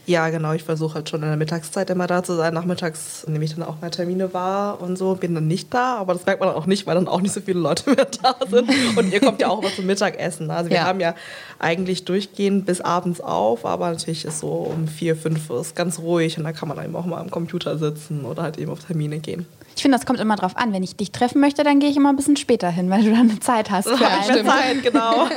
[0.08, 0.54] Ja, genau.
[0.54, 2.54] Ich versuche halt schon in der Mittagszeit immer da zu sein.
[2.54, 5.14] Nachmittags nehme ich dann auch mal Termine wahr und so.
[5.14, 7.34] Bin dann nicht da, aber das merkt man dann auch nicht, weil dann auch nicht
[7.34, 8.70] so viele Leute mehr da sind.
[8.96, 10.50] Und ihr kommt ja auch immer zum Mittagessen.
[10.50, 10.84] Also wir ja.
[10.84, 11.14] haben ja
[11.58, 16.38] eigentlich durchgehend bis abends auf, aber natürlich ist so um vier, fünf ist ganz ruhig
[16.38, 19.18] und da kann man eben auch mal am Computer sitzen oder halt eben auf Termine
[19.18, 19.44] gehen.
[19.78, 20.72] Ich finde, das kommt immer drauf an.
[20.72, 23.12] Wenn ich dich treffen möchte, dann gehe ich immer ein bisschen später hin, weil du
[23.12, 23.88] dann Zeit hast.
[23.88, 25.28] Für ja, Zeit, genau.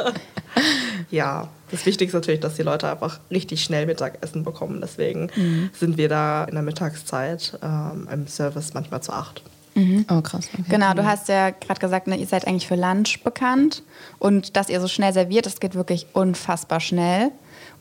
[1.10, 4.82] ja, das Wichtigste ist natürlich, dass die Leute einfach richtig schnell Mittagessen bekommen.
[4.82, 5.70] Deswegen mhm.
[5.72, 9.42] sind wir da in der Mittagszeit ähm, im Service manchmal zu acht.
[9.74, 10.04] Mhm.
[10.10, 10.50] Oh, krass.
[10.52, 10.64] Okay.
[10.68, 13.82] Genau, du hast ja gerade gesagt, ne, ihr seid eigentlich für Lunch bekannt
[14.18, 17.30] und dass ihr so schnell serviert, das geht wirklich unfassbar schnell.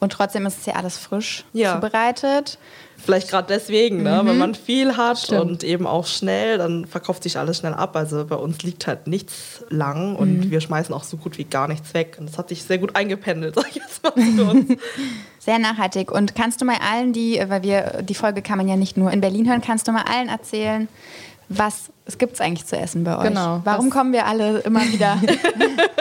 [0.06, 1.74] Und trotzdem ist es ja alles frisch ja.
[1.74, 2.60] zubereitet.
[2.96, 4.22] Vielleicht gerade deswegen, ne?
[4.22, 4.28] Mhm.
[4.28, 5.42] wenn man viel hat Stimmt.
[5.42, 7.96] und eben auch schnell, dann verkauft sich alles schnell ab.
[7.96, 10.52] Also bei uns liegt halt nichts lang und mhm.
[10.52, 12.18] wir schmeißen auch so gut wie gar nichts weg.
[12.20, 14.80] Und das hat sich sehr gut eingependelt, sag ich jetzt mal für uns.
[15.40, 16.12] Sehr nachhaltig.
[16.12, 19.12] Und kannst du mal allen, die, weil wir, die Folge kann man ja nicht nur
[19.12, 20.88] in Berlin hören, kannst du mal allen erzählen,
[21.50, 23.28] was es gibt eigentlich zu essen bei euch.
[23.28, 23.62] Genau.
[23.64, 25.20] Warum kommen wir alle immer wieder?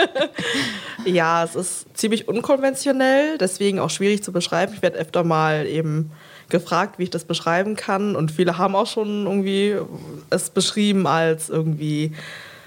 [1.06, 4.74] ja, es ist ziemlich unkonventionell, deswegen auch schwierig zu beschreiben.
[4.74, 6.10] Ich werde öfter mal eben
[6.50, 8.16] gefragt, wie ich das beschreiben kann.
[8.16, 9.76] Und viele haben auch schon irgendwie
[10.28, 12.12] es beschrieben als irgendwie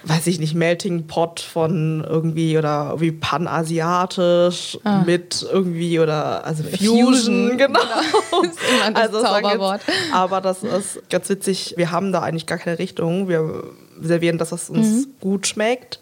[0.07, 5.03] weiß ich nicht, Melting Pot von irgendwie oder irgendwie panasiatisch ah.
[5.05, 7.79] mit irgendwie oder also Fusion, Fusion genau.
[7.79, 8.43] genau.
[8.43, 8.61] Das ist
[8.95, 9.81] also Zauberwort.
[9.87, 13.27] Jetzt, aber das ist ganz witzig, wir haben da eigentlich gar keine Richtung.
[13.27, 13.63] Wir
[14.01, 15.11] servieren das, was uns mhm.
[15.19, 15.99] gut schmeckt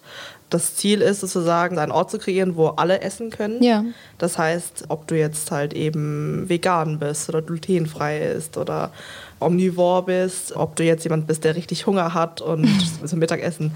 [0.49, 3.63] das Ziel ist sozusagen, einen Ort zu kreieren, wo alle essen können.
[3.63, 3.83] Ja.
[4.17, 8.91] Das heißt, ob du jetzt halt eben vegan bist oder glutenfrei ist oder
[9.39, 12.67] omnivor bist, ob du jetzt jemand bist, der richtig Hunger hat und
[13.05, 13.71] zum Mittagessen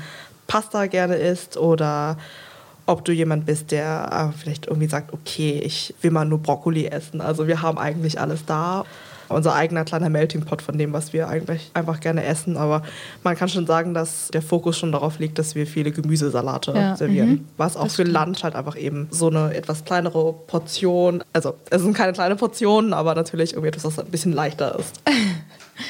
[0.48, 2.18] Pasta gerne isst oder
[2.86, 6.88] ob du jemand bist, der äh, vielleicht irgendwie sagt, okay, ich will mal nur Brokkoli
[6.88, 7.22] essen.
[7.22, 8.84] Also wir haben eigentlich alles da
[9.30, 12.58] unser eigener kleiner Melting Pot von dem, was wir eigentlich einfach gerne essen.
[12.58, 12.82] Aber
[13.24, 16.96] man kann schon sagen, dass der Fokus schon darauf liegt, dass wir viele Gemüsesalate ja.
[16.96, 17.30] servieren.
[17.30, 17.48] Mhm.
[17.58, 21.82] Was auch das für Lunch halt einfach eben so eine etwas kleinere Portion, also es
[21.82, 25.00] sind keine kleinen Portionen, aber natürlich irgendwie etwas, was ein bisschen leichter ist.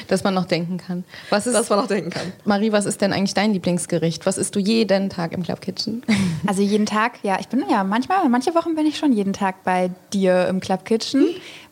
[0.08, 1.04] Dass man noch denken kann.
[1.30, 2.32] Was ist, Dass man noch denken kann.
[2.44, 4.26] Marie, was ist denn eigentlich dein Lieblingsgericht?
[4.26, 6.02] Was isst du jeden Tag im Club Kitchen?
[6.46, 9.62] Also jeden Tag, ja, ich bin ja manchmal, manche Wochen bin ich schon jeden Tag
[9.62, 11.26] bei dir im Club Kitchen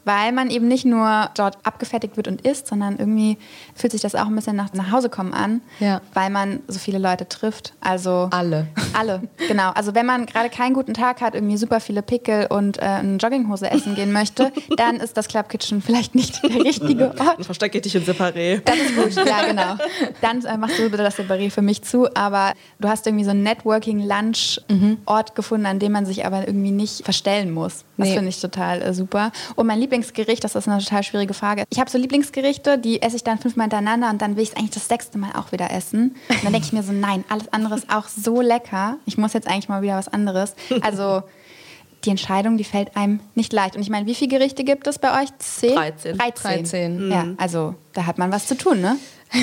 [0.08, 3.36] weil man eben nicht nur dort abgefertigt wird und isst, sondern irgendwie
[3.74, 6.00] fühlt sich das auch ein bisschen nach, nach Hause kommen an, ja.
[6.14, 7.74] weil man so viele Leute trifft.
[7.82, 8.68] Also alle.
[8.98, 9.70] Alle, genau.
[9.72, 13.18] Also wenn man gerade keinen guten Tag hat, irgendwie super viele Pickel und äh, eine
[13.18, 17.36] Jogginghose essen gehen möchte, dann ist das Club Kitchen vielleicht nicht der richtige Ort.
[17.36, 18.62] Dann verstecke ich dich in Separé.
[18.64, 19.76] Das ist gut, ja genau.
[20.22, 23.30] Dann äh, machst du bitte das Separé für mich zu, aber du hast irgendwie so
[23.32, 25.34] einen Networking-Lunch-Ort mhm.
[25.34, 27.84] gefunden, an dem man sich aber irgendwie nicht verstellen muss.
[27.98, 28.14] Das nee.
[28.14, 29.32] finde ich total äh, super.
[29.56, 31.64] Und mein Lieblingsgericht, das ist eine total schwierige Frage.
[31.68, 34.56] Ich habe so Lieblingsgerichte, die esse ich dann fünfmal hintereinander und dann will ich es
[34.56, 36.16] eigentlich das sechste Mal auch wieder essen.
[36.28, 38.96] Und dann denke ich mir so, nein, alles andere ist auch so lecker.
[39.04, 40.54] Ich muss jetzt eigentlich mal wieder was anderes.
[40.80, 41.22] Also
[42.04, 43.74] die Entscheidung, die fällt einem nicht leicht.
[43.74, 45.28] Und ich meine, wie viele Gerichte gibt es bei euch?
[45.38, 45.74] Zehn?
[45.74, 46.16] 13.
[46.16, 46.42] 13.
[46.42, 47.10] 13.
[47.10, 48.96] Ja, also da hat man was zu tun, ne?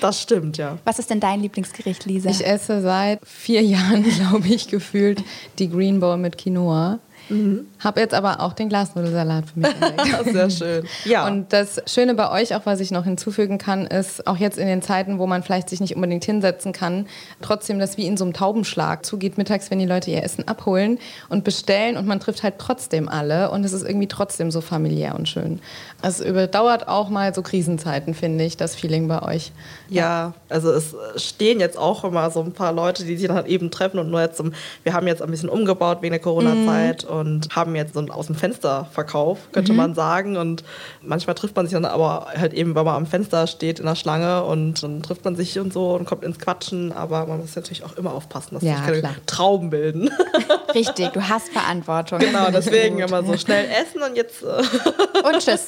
[0.00, 0.78] Das stimmt, ja.
[0.84, 2.30] Was ist denn dein Lieblingsgericht, Lisa?
[2.30, 5.22] Ich esse seit vier Jahren, glaube ich, gefühlt
[5.58, 7.00] die Green Bowl mit Quinoa.
[7.28, 7.66] Mhm.
[7.78, 10.32] Habe jetzt aber auch den Glasnudelsalat für mich entdeckt.
[10.32, 10.88] Sehr schön.
[11.04, 11.26] Ja.
[11.26, 14.66] Und das Schöne bei euch, auch was ich noch hinzufügen kann, ist auch jetzt in
[14.66, 17.06] den Zeiten, wo man vielleicht sich nicht unbedingt hinsetzen kann,
[17.40, 20.98] trotzdem das wie in so einem Taubenschlag zugeht mittags, wenn die Leute ihr Essen abholen
[21.28, 25.14] und bestellen und man trifft halt trotzdem alle und es ist irgendwie trotzdem so familiär
[25.14, 25.60] und schön.
[26.02, 29.52] Es überdauert auch mal so Krisenzeiten, finde ich, das Feeling bei euch.
[29.88, 33.46] Ja, also es stehen jetzt auch immer so ein paar Leute, die sich dann halt
[33.46, 34.42] eben treffen und nur jetzt,
[34.82, 38.10] wir haben jetzt ein bisschen umgebaut wegen der Corona-Zeit mhm und haben jetzt so einen
[38.10, 39.78] aus dem Fensterverkauf, könnte mhm.
[39.78, 40.36] man sagen.
[40.36, 40.64] Und
[41.02, 43.94] manchmal trifft man sich dann aber halt eben, weil man am Fenster steht in der
[43.94, 46.92] Schlange und dann trifft man sich und so und kommt ins Quatschen.
[46.92, 49.14] Aber man muss natürlich auch immer aufpassen, dass ja, sich keine klar.
[49.26, 50.10] Trauben bilden.
[50.74, 52.18] Richtig, du hast Verantwortung.
[52.18, 54.42] Genau, deswegen immer so schnell essen und jetzt.
[54.42, 54.46] Äh,
[55.26, 55.66] und tschüss.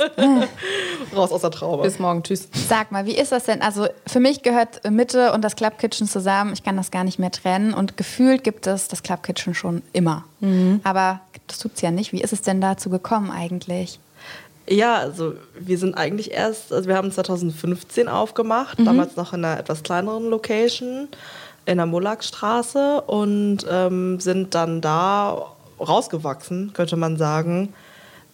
[1.16, 1.82] Raus aus der Traube.
[1.82, 2.48] Bis morgen, tschüss.
[2.68, 3.62] Sag mal, wie ist das denn?
[3.62, 6.52] Also für mich gehört Mitte und das Club Kitchen zusammen.
[6.52, 7.74] Ich kann das gar nicht mehr trennen.
[7.74, 10.24] Und gefühlt gibt es das Club Kitchen schon immer.
[10.40, 10.80] Mhm.
[10.84, 12.12] Aber das tut es ja nicht.
[12.12, 13.98] Wie ist es denn dazu gekommen eigentlich?
[14.68, 18.84] Ja, also wir sind eigentlich erst, also wir haben 2015 aufgemacht, mhm.
[18.84, 21.08] damals noch in einer etwas kleineren Location
[21.66, 25.46] in der Mollakstraße und ähm, sind dann da
[25.80, 27.74] rausgewachsen, könnte man sagen,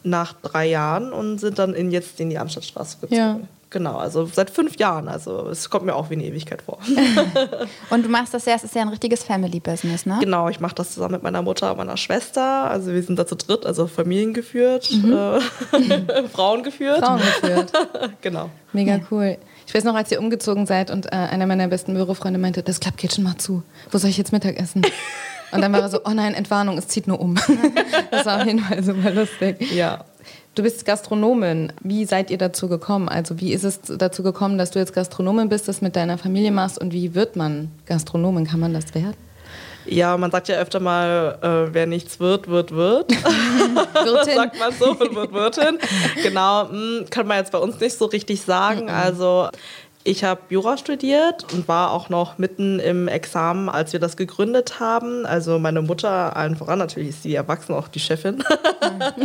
[0.03, 3.17] nach drei Jahren und sind dann in, jetzt in die Amsterdtstraße gezogen.
[3.17, 3.41] Ja.
[3.71, 5.09] Genau, also seit fünf Jahren.
[5.09, 6.79] Also es kommt mir auch wie eine Ewigkeit vor.
[7.91, 10.19] und du machst das ja, es ist ja ein richtiges Family-Business, ne?
[10.21, 12.71] Genau, ich mache das zusammen mit meiner Mutter und meiner Schwester.
[12.71, 15.13] Also wir sind da zu dritt, also familiengeführt, mhm.
[15.13, 17.05] äh, Frauen geführt.
[17.05, 17.73] Frauen geführt.
[18.21, 18.51] genau.
[18.73, 19.37] Mega cool.
[19.67, 22.79] Ich weiß noch, als ihr umgezogen seid und äh, einer meiner besten Bürofreunde meinte, das
[22.79, 23.65] Club Kitchen macht zu.
[23.91, 24.83] Wo soll ich jetzt Mittag essen?
[25.51, 27.37] Und dann war er so, oh nein, Entwarnung, es zieht nur um.
[28.11, 29.73] das war auf jeden Fall super lustig.
[29.73, 30.05] Ja.
[30.57, 31.71] Du bist Gastronomin.
[31.83, 33.11] Wie seid ihr dazu gekommen?
[33.11, 36.51] Also wie ist es dazu gekommen, dass du jetzt Gastronomin bist, das mit deiner Familie
[36.51, 38.47] machst und wie wird man Gastronomin?
[38.47, 39.17] Kann man das werden?
[39.85, 43.11] Ja, man sagt ja öfter mal, äh, wer nichts wird, wird, wird.
[44.05, 44.35] Wirtin.
[44.35, 45.79] sagt man so und wird Wirtin.
[46.23, 48.89] Genau, mh, hm, kann man jetzt bei uns nicht so richtig sagen.
[48.89, 49.51] Also
[50.07, 54.79] ich habe Jura studiert und war auch noch mitten im Examen, als wir das gegründet
[54.79, 55.27] haben.
[55.27, 58.45] Also meine Mutter, allen voran natürlich ist sie erwachsen, auch die Chefin.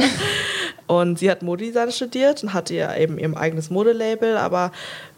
[0.87, 4.71] und sie hat Modedesign studiert und hatte ja eben ihr eigenes Modelabel, aber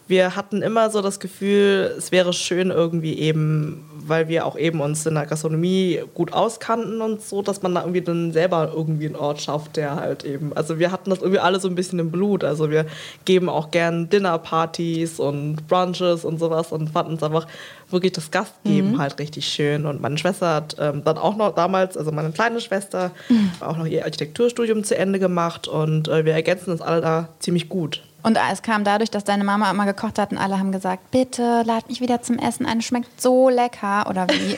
[0.08, 4.82] wir hatten immer so das Gefühl, es wäre schön irgendwie eben, weil wir auch eben
[4.82, 9.06] uns in der Gastronomie gut auskannten und so, dass man da irgendwie dann selber irgendwie
[9.06, 12.00] einen Ort schafft, der halt eben, also wir hatten das irgendwie alle so ein bisschen
[12.00, 12.86] im Blut, also wir
[13.26, 17.48] geben auch gern Dinnerpartys und Brunches und sowas und fanden es einfach
[17.90, 19.00] wirklich das Gastgeben mhm.
[19.00, 22.60] halt richtig schön und meine Schwester hat ähm, dann auch noch damals, also meine kleine
[22.62, 23.52] Schwester, mhm.
[23.60, 27.70] auch noch ihr Architekturstudium zu Ende gemacht und äh, wir ergänzen uns alle da ziemlich
[27.70, 28.02] gut.
[28.24, 31.64] Und es kam dadurch, dass deine Mama immer gekocht hat und alle haben gesagt, bitte
[31.66, 34.58] lad mich wieder zum Essen ein, schmeckt so lecker oder wie?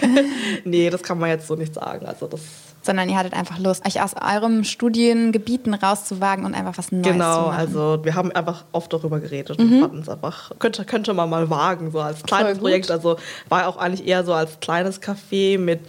[0.69, 2.05] nee, das kann man jetzt so nicht sagen.
[2.05, 2.41] Also das
[2.83, 7.15] Sondern ihr hattet einfach Lust, euch aus eurem Studiengebieten rauszuwagen und einfach was Neues genau,
[7.15, 7.67] zu machen.
[7.67, 9.73] Genau, also wir haben einfach oft darüber geredet mhm.
[9.73, 12.91] und fanden es einfach, könnte, könnte man mal wagen, so als kleines Projekt.
[12.91, 13.17] Also
[13.49, 15.79] war auch eigentlich eher so als kleines Café mit,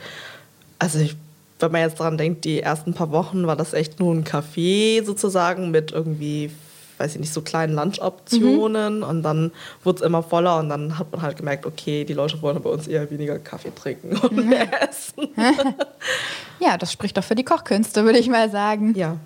[0.78, 1.14] also ich
[1.58, 5.02] wenn man jetzt daran denkt, die ersten paar Wochen war das echt nur ein Café
[5.02, 6.50] sozusagen mit irgendwie
[6.98, 9.04] weiß ich nicht, so kleinen Lunchoptionen mhm.
[9.04, 9.52] und dann
[9.85, 12.70] wurde es immer voller und dann hat man halt gemerkt, okay, die Leute wollen bei
[12.70, 14.48] uns eher weniger Kaffee trinken und mhm.
[14.48, 15.28] mehr essen.
[16.61, 18.94] ja, das spricht doch für die Kochkünste, würde ich mal sagen.
[18.94, 19.16] Ja.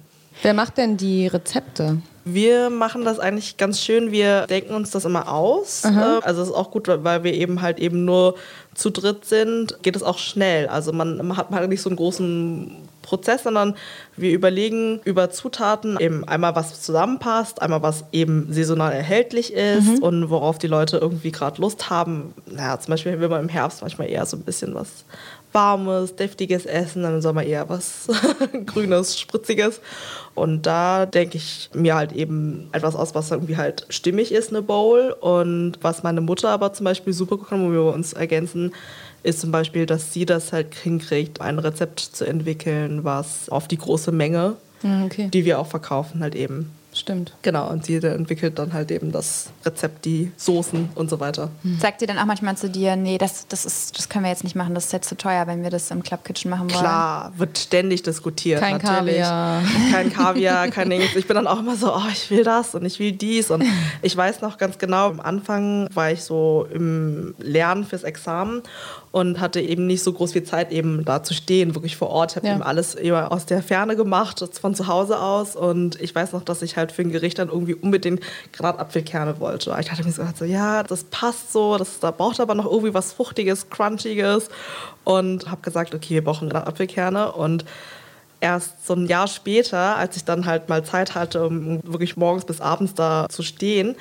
[0.43, 1.99] Wer macht denn die Rezepte?
[2.25, 4.13] Wir machen das eigentlich ganz schön.
[4.13, 5.85] Wir denken uns das immer aus.
[5.85, 6.19] Aha.
[6.19, 8.37] Äh, also es ist auch gut, weil wir eben halt eben nur
[8.75, 10.69] zu dritt sind, geht es auch schnell.
[10.69, 13.75] Also man, man hat halt nicht so einen großen Prozess, sondern
[14.17, 20.03] wir überlegen über Zutaten eben einmal, was zusammenpasst, einmal, was eben saisonal erhältlich ist mhm.
[20.03, 22.35] und worauf die Leute irgendwie gerade Lust haben.
[22.47, 25.05] Naja, zum Beispiel will man im Herbst manchmal eher so ein bisschen was
[25.53, 28.09] warmes, deftiges Essen, dann soll man eher was
[28.67, 29.81] Grünes, Spritziges.
[30.35, 34.63] Und da denke ich mir halt eben etwas aus, was irgendwie halt stimmig ist, eine
[34.63, 35.15] Bowl.
[35.21, 38.73] Und was meine Mutter aber zum Beispiel super gut kann, wo wir uns ergänzen,
[39.23, 43.79] ist zum Beispiel, dass sie das halt hinkriegt, ein Rezept zu entwickeln, was auf die
[43.79, 45.29] große Menge, ah, okay.
[45.33, 47.35] die wir auch verkaufen, halt eben Stimmt.
[47.43, 51.51] Genau, und sie entwickelt dann halt eben das Rezept, die Soßen und so weiter.
[51.63, 51.79] Hm.
[51.79, 54.43] Sagt sie dann auch manchmal zu dir, nee, das, das, ist, das können wir jetzt
[54.43, 56.81] nicht machen, das ist jetzt zu teuer, wenn wir das im Club Kitchen machen wollen?
[56.81, 58.61] Klar, wird ständig diskutiert.
[58.61, 59.23] Kein natürlich.
[59.23, 59.63] Kaviar.
[59.93, 61.03] Kein Kaviar, kein Ding.
[61.15, 63.51] Ich bin dann auch immer so, oh, ich will das und ich will dies.
[63.51, 63.65] Und
[64.03, 68.63] ich weiß noch ganz genau, am Anfang war ich so im Lernen fürs Examen
[69.13, 72.33] und hatte eben nicht so groß viel Zeit, eben da zu stehen, wirklich vor Ort.
[72.33, 72.55] Ich habe ja.
[72.55, 75.57] eben alles immer aus der Ferne gemacht, von zu Hause aus.
[75.57, 79.77] Und ich weiß noch, dass ich halt für ein Gericht dann irgendwie unbedingt Granatapfelkerne wollte.
[79.81, 83.13] Ich hatte mir so, ja, das passt so, das, da braucht aber noch irgendwie was
[83.13, 84.49] Fruchtiges, Crunchiges.
[85.05, 87.33] Und habe gesagt, okay, wir brauchen Granatapfelkerne.
[87.33, 87.65] Und
[88.41, 92.45] erst so ein Jahr später, als ich dann halt mal Zeit hatte, um wirklich morgens
[92.45, 93.97] bis abends da zu stehen,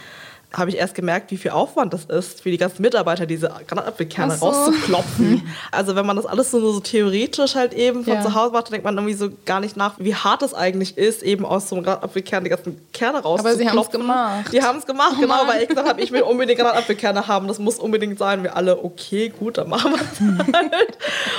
[0.51, 4.35] habe ich erst gemerkt, wie viel Aufwand das ist, für die ganzen Mitarbeiter diese Granatapfelkerne
[4.35, 4.47] so.
[4.47, 5.47] rauszuklopfen.
[5.71, 8.21] also wenn man das alles so, so theoretisch halt eben von ja.
[8.23, 11.21] zu Hause macht, denkt man irgendwie so gar nicht nach, wie hart es eigentlich ist,
[11.21, 13.45] eben aus so einem Granatapfelkern die ganzen Kerne rauszuklopfen.
[13.45, 14.51] Aber sie haben es gemacht.
[14.51, 17.47] Die haben es gemacht, oh genau, weil ich gesagt habe, ich will unbedingt Granatapfelkerne haben.
[17.47, 18.41] Das muss unbedingt sein.
[18.41, 20.19] Wir alle, okay, gut, dann machen wir es
[20.53, 20.97] halt.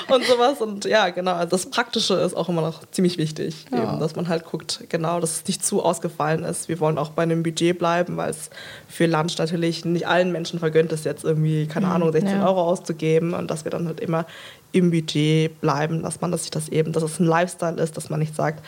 [0.08, 0.60] und sowas.
[0.60, 3.82] Und ja, genau, also das Praktische ist auch immer noch ziemlich wichtig, ja.
[3.82, 6.68] eben, dass man halt guckt, genau, dass es nicht zu ausgefallen ist.
[6.68, 8.50] Wir wollen auch bei einem Budget bleiben, weil es
[9.00, 12.46] für Lunch natürlich nicht allen Menschen vergönnt ist, jetzt irgendwie, keine mhm, Ahnung, 16 ja.
[12.46, 14.26] Euro auszugeben und dass wir dann halt immer
[14.72, 18.10] im Budget bleiben, dass man dass sich das eben, dass es ein Lifestyle ist, dass
[18.10, 18.62] man nicht sagt,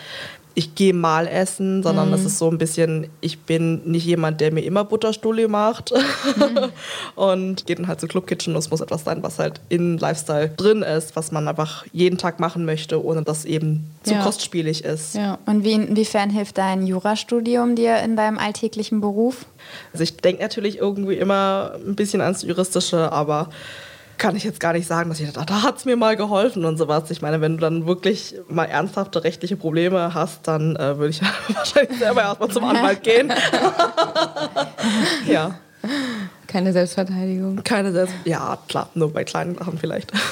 [0.54, 2.12] ich gehe mal essen, sondern mhm.
[2.12, 5.92] das ist so ein bisschen, ich bin nicht jemand, der mir immer Butterstulle macht
[6.36, 6.70] mhm.
[7.14, 9.98] und geht dann halt zu Club Kitchen und es muss etwas sein, was halt in
[9.98, 14.22] Lifestyle drin ist, was man einfach jeden Tag machen möchte, ohne dass eben zu ja.
[14.22, 15.14] kostspielig ist.
[15.14, 15.38] Ja.
[15.46, 19.46] Und wie, inwiefern hilft dein Jurastudium dir in deinem alltäglichen Beruf?
[19.92, 23.48] Also ich denke natürlich irgendwie immer ein bisschen ans Juristische, aber
[24.18, 26.64] kann ich jetzt gar nicht sagen, dass ich dachte, da hat es mir mal geholfen
[26.64, 27.10] und sowas.
[27.10, 31.20] Ich meine, wenn du dann wirklich mal ernsthafte rechtliche Probleme hast, dann äh, würde ich
[31.48, 33.32] wahrscheinlich selber erstmal zum Anwalt gehen.
[35.26, 35.58] ja.
[36.52, 37.64] Keine Selbstverteidigung.
[37.64, 40.12] Keine Selbst ja, klar, nur bei kleinen Sachen vielleicht.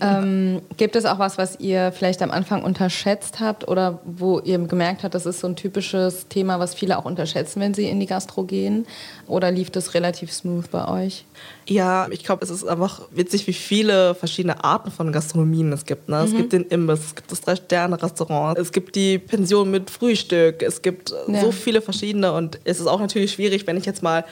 [0.00, 4.58] Ähm, gibt es auch was, was ihr vielleicht am Anfang unterschätzt habt oder wo ihr
[4.58, 7.98] gemerkt habt, das ist so ein typisches Thema, was viele auch unterschätzen, wenn sie in
[7.98, 8.86] die Gastro gehen?
[9.26, 11.24] Oder lief das relativ smooth bei euch?
[11.66, 16.08] Ja, ich glaube, es ist einfach witzig, wie viele verschiedene Arten von Gastronomien es gibt.
[16.08, 16.18] Ne?
[16.18, 16.24] Mhm.
[16.24, 20.82] Es gibt den Imbiss, es gibt das Drei-Sterne-Restaurant, es gibt die Pension mit Frühstück, es
[20.82, 21.40] gibt ja.
[21.40, 24.24] so viele verschiedene und es ist auch natürlich schwierig, wenn ich jetzt mal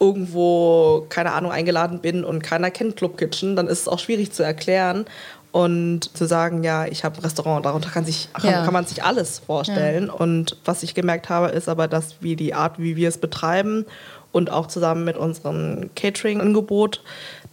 [0.00, 4.32] irgendwo, keine Ahnung, eingeladen bin und keiner kennt Club Kitchen, dann ist es auch schwierig
[4.32, 5.06] zu erklären
[5.50, 8.64] und zu sagen, ja, ich habe ein Restaurant, darunter kann, sich, ja.
[8.64, 10.06] kann man sich alles vorstellen.
[10.06, 10.12] Ja.
[10.12, 13.86] Und was ich gemerkt habe, ist aber, dass wir die Art, wie wir es betreiben
[14.30, 17.02] und auch zusammen mit unserem Catering-Angebot,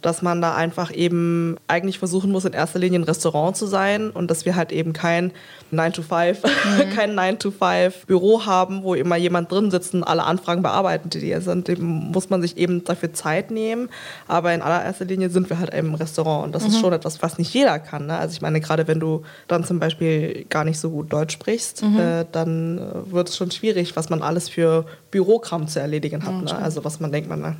[0.06, 4.10] dass man da einfach eben eigentlich versuchen muss, in erster Linie ein Restaurant zu sein
[4.10, 5.32] und dass wir halt eben kein
[5.72, 6.90] 9 to 5, mhm.
[6.94, 11.14] kein 9 to 5 Büro haben, wo immer jemand drin sitzt und alle Anfragen bearbeitet,
[11.14, 11.66] die hier sind.
[11.66, 13.88] Dem muss man sich eben dafür Zeit nehmen.
[14.28, 16.68] Aber in allererster Linie sind wir halt eben im Restaurant und das mhm.
[16.68, 18.06] ist schon etwas, was nicht jeder kann.
[18.06, 18.16] Ne?
[18.16, 21.82] Also ich meine, gerade wenn du dann zum Beispiel gar nicht so gut Deutsch sprichst,
[21.82, 21.98] mhm.
[21.98, 26.44] äh, dann äh, wird es schon schwierig, was man alles für Bürokram zu erledigen hat.
[26.44, 26.56] ne?
[26.56, 27.56] Also was man denkt, man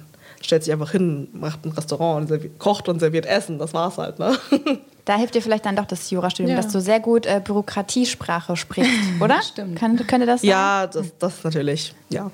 [0.46, 4.18] stellt sich einfach hin, macht ein Restaurant, und kocht und serviert Essen, das war's halt.
[4.18, 4.36] Ne?
[5.06, 6.60] Da hilft dir vielleicht dann doch das Jurastudium, ja.
[6.60, 8.90] dass du sehr gut äh, Bürokratiesprache sprichst,
[9.20, 9.40] oder?
[9.40, 9.78] Stimmt.
[9.78, 10.50] Kann, könnte das sein?
[10.50, 12.32] Ja, das, das natürlich, ja.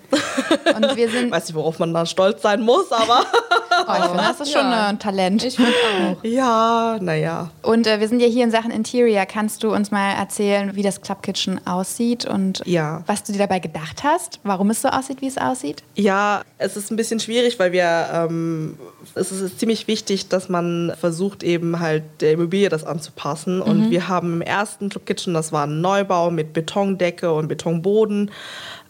[0.74, 3.26] Und wir sind weiß nicht, worauf man da stolz sein muss, aber...
[3.88, 4.86] oh, ich finde, das ist schon ja.
[4.86, 5.44] ein Talent.
[5.44, 6.24] Ich finde auch.
[6.24, 7.50] Ja, naja.
[7.60, 9.26] Und äh, wir sind ja hier in Sachen Interior.
[9.26, 13.02] Kannst du uns mal erzählen, wie das Club Kitchen aussieht und ja.
[13.06, 15.82] was du dir dabei gedacht hast, warum es so aussieht, wie es aussieht?
[15.94, 18.08] Ja, es ist ein bisschen schwierig, weil wir...
[18.14, 18.78] Ähm,
[19.14, 23.56] es ist ziemlich wichtig, dass man versucht, eben halt der Immobilie das anzupassen.
[23.56, 23.62] Mhm.
[23.62, 28.30] Und wir haben im ersten Club Kitchen, das war ein Neubau mit Betondecke und Betonboden.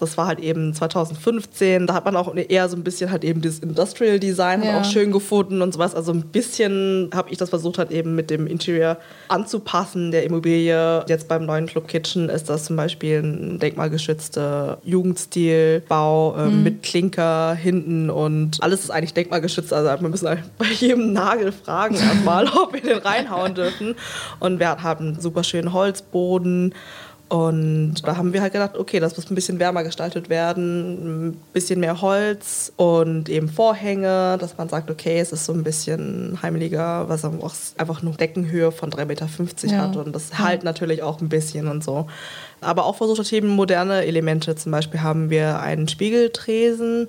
[0.03, 1.87] Das war halt eben 2015.
[1.87, 4.81] Da hat man auch eher so ein bisschen halt eben dieses Industrial Design ja.
[4.81, 5.95] auch schön gefunden und sowas.
[5.95, 8.97] Also ein bisschen habe ich das versucht halt eben mit dem Interior
[9.29, 11.05] anzupassen der Immobilie.
[11.07, 16.63] Jetzt beim neuen Club Kitchen ist das zum Beispiel ein denkmalgeschützter Jugendstilbau äh, mhm.
[16.65, 19.73] mit Klinker hinten und alles ist eigentlich denkmalgeschützt.
[19.73, 20.27] Also wir müssen
[20.59, 23.95] bei jedem Nagel fragen erstmal, ob wir den reinhauen dürfen.
[24.41, 26.75] Und wir haben einen super schönen Holzboden
[27.33, 31.37] und da haben wir halt gedacht, okay, das muss ein bisschen wärmer gestaltet werden, ein
[31.55, 36.39] bisschen mehr Holz und eben Vorhänge, dass man sagt, okay, es ist so ein bisschen
[36.43, 37.33] heimeliger, was auch
[37.79, 39.27] einfach nur Deckenhöhe von 3,50 Meter
[39.63, 39.79] ja.
[39.79, 42.07] hat und das halt natürlich auch ein bisschen und so.
[42.61, 47.09] Aber auch versucht eben moderne Elemente, zum Beispiel haben wir einen Spiegeltresen,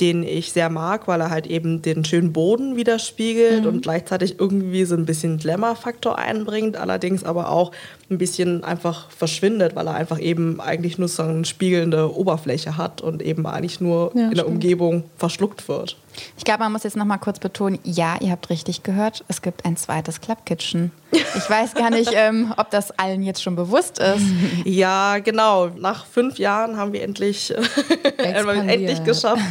[0.00, 3.68] den ich sehr mag, weil er halt eben den schönen Boden widerspiegelt mhm.
[3.68, 7.72] und gleichzeitig irgendwie so ein bisschen Glamour-Faktor einbringt, allerdings aber auch
[8.10, 13.00] ein bisschen einfach verschwindet, weil er einfach eben eigentlich nur so eine spiegelnde Oberfläche hat
[13.00, 14.48] und eben eigentlich nur ja, in der stimmt.
[14.48, 15.96] Umgebung verschluckt wird.
[16.36, 19.42] Ich glaube, man muss jetzt noch mal kurz betonen, ja, ihr habt richtig gehört, es
[19.42, 20.90] gibt ein zweites Club Kitchen.
[21.12, 24.24] Ich weiß gar nicht, ähm, ob das allen jetzt schon bewusst ist.
[24.64, 25.68] Ja, genau.
[25.68, 27.54] Nach fünf Jahren haben wir endlich,
[28.18, 29.42] endlich geschafft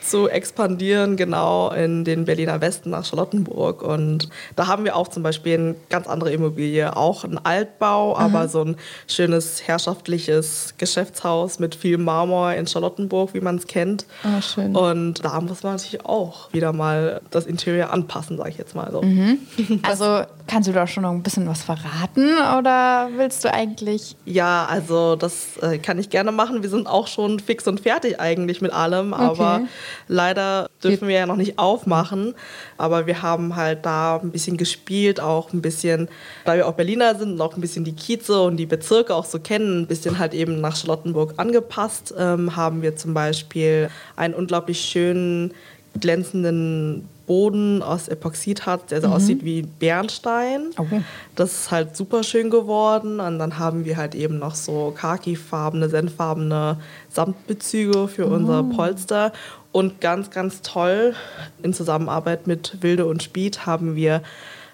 [0.00, 3.82] zu expandieren, genau in den Berliner Westen nach Charlottenburg.
[3.82, 8.20] Und da haben wir auch zum Beispiel eine ganz andere Immobilie, auch ein Altbau, mhm.
[8.20, 8.76] aber so ein
[9.06, 14.06] schönes herrschaftliches Geschäftshaus mit viel Marmor in Charlottenburg, wie man es kennt.
[14.24, 14.74] Oh, schön.
[14.74, 18.90] Und da muss man natürlich auch wieder mal das Interior anpassen, sage ich jetzt mal
[18.90, 19.02] so.
[19.02, 19.38] Mhm.
[19.82, 24.16] Also kannst du da schon noch ein bisschen was verraten oder willst du eigentlich?
[24.24, 26.62] Ja, also das äh, kann ich gerne machen.
[26.62, 29.22] Wir sind auch schon fix und fertig eigentlich mit allem, okay.
[29.22, 29.60] aber
[30.08, 32.34] leider dürfen wir ja noch nicht aufmachen.
[32.78, 36.08] Aber wir haben halt da ein bisschen gespielt, auch ein bisschen,
[36.44, 39.24] da wir auch Berliner sind und auch ein bisschen die Kieze und die Bezirke auch
[39.24, 44.34] so kennen, ein bisschen halt eben nach Charlottenburg angepasst, ähm, haben wir zum Beispiel einen
[44.34, 45.52] unglaublich schönen,
[46.00, 49.12] glänzenden Boden aus Epoxid hat, der so mhm.
[49.14, 50.70] aussieht wie Bernstein.
[50.76, 51.02] Okay.
[51.34, 53.20] Das ist halt super schön geworden.
[53.20, 56.78] Und dann haben wir halt eben noch so khakifarbene, senffarbene
[57.10, 58.34] Samtbezüge für oh.
[58.34, 59.32] unser Polster.
[59.72, 61.14] Und ganz, ganz toll,
[61.62, 64.22] in Zusammenarbeit mit Wilde und Spied haben wir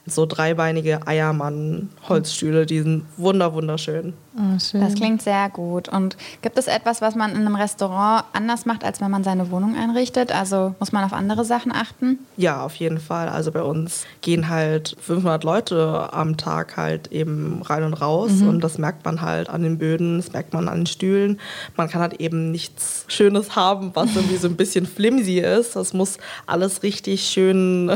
[0.07, 4.15] so dreibeinige Eiermann-Holzstühle, die sind wunder, wunderschön.
[4.35, 5.91] Oh, das klingt sehr gut.
[5.91, 9.51] Und gibt es etwas, was man in einem Restaurant anders macht, als wenn man seine
[9.51, 10.35] Wohnung einrichtet?
[10.35, 12.19] Also muss man auf andere Sachen achten?
[12.39, 13.29] Ja, auf jeden Fall.
[13.29, 18.33] Also bei uns gehen halt 500 Leute am Tag halt eben rein und raus.
[18.33, 18.49] Mhm.
[18.49, 21.39] Und das merkt man halt an den Böden, das merkt man an den Stühlen.
[21.77, 25.77] Man kann halt eben nichts Schönes haben, was irgendwie so ein bisschen flimsy ist.
[25.77, 26.17] Das muss
[26.47, 27.93] alles richtig schön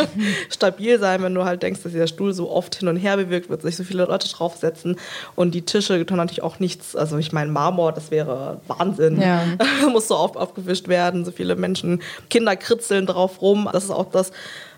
[0.50, 3.48] stabil sein, wenn du halt denkst, dass dieser Stuhl so oft hin und her bewirkt
[3.48, 4.96] wird, sich so viele Leute draufsetzen
[5.34, 6.94] und die Tische tun natürlich auch nichts.
[6.94, 9.20] Also ich meine, Marmor, das wäre Wahnsinn.
[9.20, 9.44] Ja.
[9.90, 13.68] Muss so oft aufgewischt werden, so viele Menschen, Kinder kritzeln drauf rum.
[13.72, 14.32] Das ist auch das,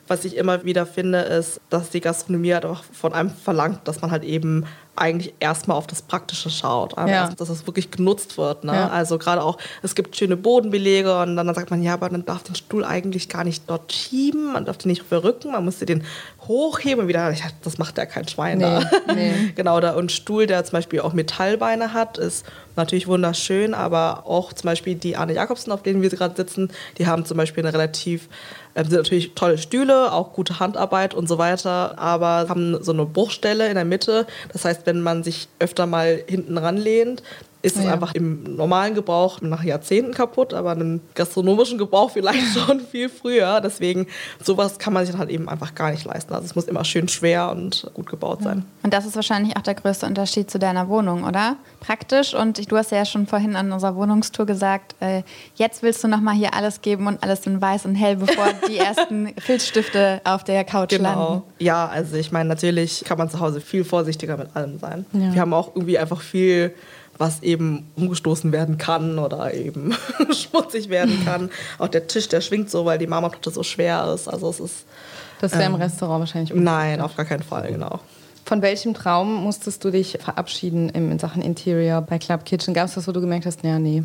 [0.08, 4.00] was ich immer wieder finde, ist, dass die Gastronomie halt auch von einem verlangt, dass
[4.00, 4.64] man halt eben
[5.01, 7.28] eigentlich erstmal auf das Praktische schaut, ja.
[7.28, 8.64] dass es wirklich genutzt wird.
[8.64, 8.74] Ne?
[8.74, 8.88] Ja.
[8.88, 12.42] Also gerade auch, es gibt schöne Bodenbelege und dann sagt man, ja, aber man darf
[12.42, 16.05] den Stuhl eigentlich gar nicht dort schieben, man darf den nicht verrücken, man muss den
[16.46, 19.14] hochheben und wieder, das macht ja kein Schwein nee, da.
[19.14, 19.53] Nee.
[19.55, 22.46] genau, da und Stuhl, der zum Beispiel auch Metallbeine hat, ist
[22.76, 27.07] natürlich wunderschön, aber auch zum Beispiel die Arne Jakobsen, auf denen wir gerade sitzen, die
[27.07, 28.28] haben zum Beispiel eine relativ
[28.85, 33.68] sind natürlich tolle Stühle, auch gute Handarbeit und so weiter, aber haben so eine Bruchstelle
[33.68, 34.26] in der Mitte.
[34.53, 37.22] Das heißt, wenn man sich öfter mal hinten ranlehnt,
[37.68, 37.92] ist es ja.
[37.92, 43.60] einfach im normalen Gebrauch nach Jahrzehnten kaputt, aber im gastronomischen Gebrauch vielleicht schon viel früher.
[43.60, 44.06] Deswegen,
[44.42, 46.32] sowas kann man sich halt eben einfach gar nicht leisten.
[46.32, 48.64] Also es muss immer schön schwer und gut gebaut sein.
[48.82, 51.56] Und das ist wahrscheinlich auch der größte Unterschied zu deiner Wohnung, oder?
[51.80, 52.34] Praktisch.
[52.34, 55.22] Und du hast ja schon vorhin an unserer Wohnungstour gesagt, äh,
[55.56, 58.78] jetzt willst du nochmal hier alles geben und alles in weiß und hell, bevor die
[58.78, 61.32] ersten Filzstifte auf der Couch genau.
[61.32, 61.42] landen.
[61.58, 65.04] Ja, also ich meine, natürlich kann man zu Hause viel vorsichtiger mit allem sein.
[65.12, 65.34] Ja.
[65.34, 66.74] Wir haben auch irgendwie einfach viel
[67.18, 69.94] was eben umgestoßen werden kann oder eben
[70.30, 71.50] schmutzig werden kann.
[71.78, 74.28] Auch der Tisch, der schwingt so, weil die Marmorplatte so schwer ist.
[74.28, 74.86] Also es ist.
[75.40, 76.52] Das wäre ähm, im Restaurant wahrscheinlich.
[76.54, 78.00] Nein, auf gar keinen Fall, genau.
[78.44, 82.72] Von welchem Traum musstest du dich verabschieden in Sachen Interior bei Club Kitchen?
[82.72, 84.04] Gab es das, wo du gemerkt hast, ja, nee,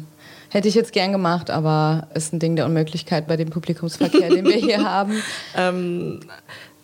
[0.50, 4.46] hätte ich jetzt gern gemacht, aber ist ein Ding der Unmöglichkeit bei dem Publikumsverkehr, den
[4.46, 5.14] wir hier haben?
[5.56, 6.20] Ähm,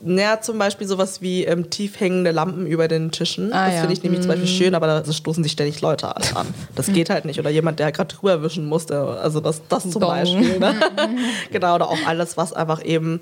[0.01, 3.51] naja, zum Beispiel sowas wie ähm, tief hängende Lampen über den Tischen.
[3.51, 3.79] Ah, das ja.
[3.81, 4.23] finde ich nämlich mm.
[4.23, 4.57] zum Beispiel mhm.
[4.57, 6.47] schön, aber da stoßen sich ständig Leute an.
[6.75, 7.39] Das geht halt nicht.
[7.39, 9.01] Oder jemand, der gerade drüber wischen musste.
[9.01, 10.11] Also das, das zum Dong.
[10.11, 10.59] Beispiel.
[10.59, 10.75] Ne?
[11.51, 13.19] genau, oder auch alles, was einfach eben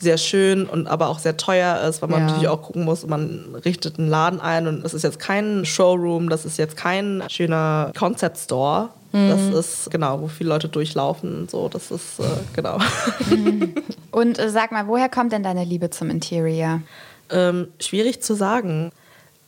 [0.00, 2.26] sehr schön und aber auch sehr teuer ist, weil man ja.
[2.26, 6.28] natürlich auch gucken muss, man richtet einen Laden ein und es ist jetzt kein Showroom,
[6.28, 9.56] das ist jetzt kein schöner Concept Store, das mhm.
[9.56, 11.68] ist genau, wo viele Leute durchlaufen und so.
[11.68, 12.24] Das ist äh,
[12.54, 12.78] genau.
[13.30, 13.74] Mhm.
[14.10, 16.82] Und äh, sag mal, woher kommt denn deine Liebe zum Interior?
[17.30, 18.92] Ähm, schwierig zu sagen.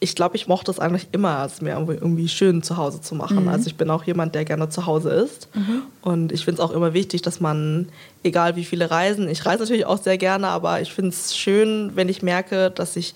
[0.03, 3.43] Ich glaube, ich mochte es eigentlich immer, es mir irgendwie schön zu Hause zu machen.
[3.43, 3.49] Mhm.
[3.49, 5.49] Also ich bin auch jemand, der gerne zu Hause ist.
[5.55, 5.83] Mhm.
[6.01, 7.89] Und ich finde es auch immer wichtig, dass man,
[8.23, 11.93] egal wie viele Reisen, ich reise natürlich auch sehr gerne, aber ich finde es schön,
[11.95, 13.15] wenn ich merke, dass ich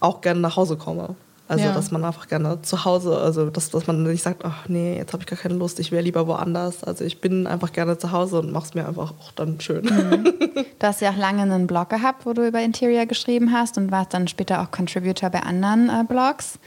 [0.00, 1.14] auch gerne nach Hause komme.
[1.52, 1.72] Also, ja.
[1.74, 5.12] dass man einfach gerne zu Hause, also dass, dass man nicht sagt, ach nee, jetzt
[5.12, 6.82] habe ich gar keine Lust, ich wäre lieber woanders.
[6.82, 9.84] Also ich bin einfach gerne zu Hause und mache es mir einfach auch dann schön.
[9.84, 10.32] Mhm.
[10.78, 13.92] Du hast ja auch lange einen Blog gehabt, wo du über Interior geschrieben hast und
[13.92, 16.58] warst dann später auch Contributor bei anderen äh, Blogs.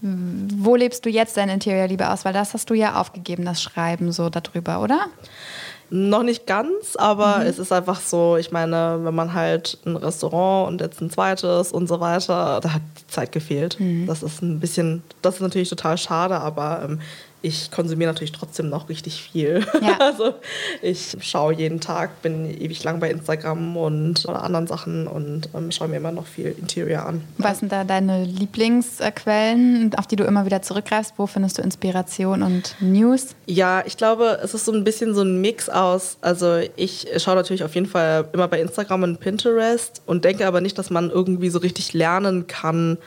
[0.00, 2.24] Wo lebst du jetzt dein Interior lieber aus?
[2.24, 5.06] Weil das hast du ja aufgegeben, das Schreiben so darüber, oder?
[5.94, 7.46] Noch nicht ganz, aber mhm.
[7.46, 11.70] es ist einfach so, ich meine, wenn man halt ein Restaurant und jetzt ein zweites
[11.70, 13.78] und so weiter, da hat die Zeit gefehlt.
[13.78, 14.06] Mhm.
[14.06, 17.00] Das ist ein bisschen, das ist natürlich total schade, aber ähm,
[17.42, 19.66] ich konsumiere natürlich trotzdem noch richtig viel.
[19.80, 19.98] Ja.
[20.12, 20.34] Also
[20.82, 25.70] ich schaue jeden Tag, bin ewig lang bei Instagram und oder anderen Sachen und ähm,
[25.70, 27.22] schaue mir immer noch viel Interior an.
[27.38, 31.14] Was sind da deine Lieblingsquellen, auf die du immer wieder zurückgreifst?
[31.16, 33.34] Wo findest du Inspiration und News?
[33.46, 36.16] Ja, ich glaube, es ist so ein bisschen so ein Mix aus.
[36.20, 40.60] Also ich schaue natürlich auf jeden Fall immer bei Instagram und Pinterest und denke aber
[40.60, 42.98] nicht, dass man irgendwie so richtig lernen kann,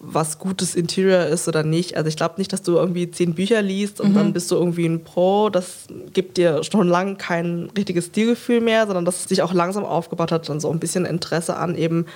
[0.00, 1.96] was gutes Interior ist oder nicht.
[1.96, 4.14] Also ich glaube nicht, dass du irgendwie zehn Bücher liest und mhm.
[4.14, 5.50] dann bist du irgendwie ein Pro.
[5.50, 9.84] Das gibt dir schon lange kein richtiges Stilgefühl mehr, sondern dass es sich auch langsam
[9.84, 12.06] aufgebaut hat und so ein bisschen Interesse an eben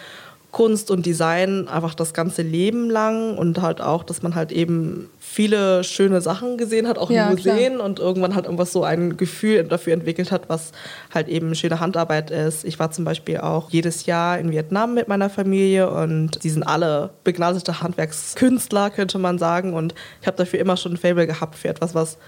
[0.52, 5.08] Kunst und Design einfach das ganze Leben lang und halt auch, dass man halt eben
[5.18, 7.86] viele schöne Sachen gesehen hat, auch ja, in Museen klar.
[7.86, 10.72] und irgendwann halt irgendwas so ein Gefühl dafür entwickelt hat, was
[11.12, 12.66] halt eben schöne Handarbeit ist.
[12.66, 16.64] Ich war zum Beispiel auch jedes Jahr in Vietnam mit meiner Familie und die sind
[16.64, 21.54] alle begnadete Handwerkskünstler, könnte man sagen und ich habe dafür immer schon ein Fable gehabt
[21.54, 22.18] für etwas, was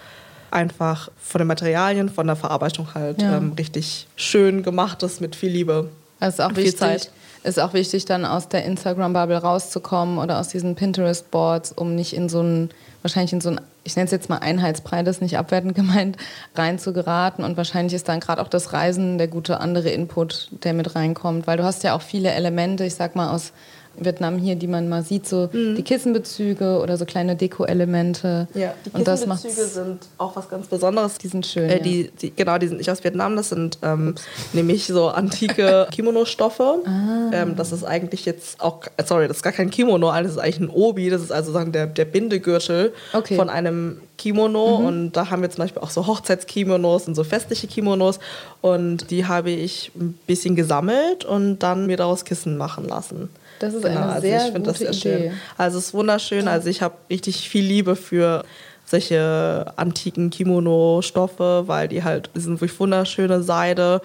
[0.51, 3.37] einfach von den Materialien, von der Verarbeitung halt ja.
[3.37, 5.91] ähm, richtig schön gemacht ist mit viel Liebe.
[6.21, 6.79] Das ist auch wichtig.
[6.79, 7.11] Zeit
[7.45, 12.29] ist auch wichtig, dann aus der Instagram-Bubble rauszukommen oder aus diesen Pinterest-Boards, um nicht in
[12.29, 12.71] so einen,
[13.03, 16.17] wahrscheinlich in so einen, ich nenne es jetzt mal Einheitsbrei, das ist nicht abwertend gemeint,
[16.55, 17.45] reinzugeraten.
[17.45, 21.47] Und wahrscheinlich ist dann gerade auch das Reisen der gute andere Input, der mit reinkommt,
[21.47, 23.53] weil du hast ja auch viele Elemente, ich sag mal, aus
[23.97, 25.75] Vietnam hier, die man mal sieht, so mhm.
[25.77, 28.49] die Kissenbezüge oder so kleine Deko-Elemente.
[28.55, 31.19] Ja, die Kissenbezüge sind auch was ganz Besonderes.
[31.19, 31.69] Die sind schön.
[31.69, 34.15] Äh, die, die, genau, die sind nicht aus Vietnam, das sind ähm,
[34.53, 36.83] nämlich so antike Kimono-Stoffe.
[36.85, 37.31] Ah.
[37.33, 40.39] Ähm, das ist eigentlich jetzt auch, äh, sorry, das ist gar kein Kimono, das ist
[40.39, 43.37] eigentlich ein Obi, das ist also sagen, der, der Bindegürtel okay.
[43.37, 44.87] von einem Kimono mhm.
[44.87, 48.21] und da haben wir zum Beispiel auch so Hochzeitskimonos und so festliche Kimonos
[48.61, 53.29] und die habe ich ein bisschen gesammelt und dann mir daraus Kissen machen lassen.
[53.65, 55.29] Das ist genau, eine sehr also ich gute das sehr Idee.
[55.31, 55.41] Schön.
[55.57, 56.49] Also es ist wunderschön.
[56.49, 58.45] Also ich habe richtig viel Liebe für
[58.85, 64.03] solche antiken Kimono-Stoffe, weil die halt sind wirklich wunderschöne Seide,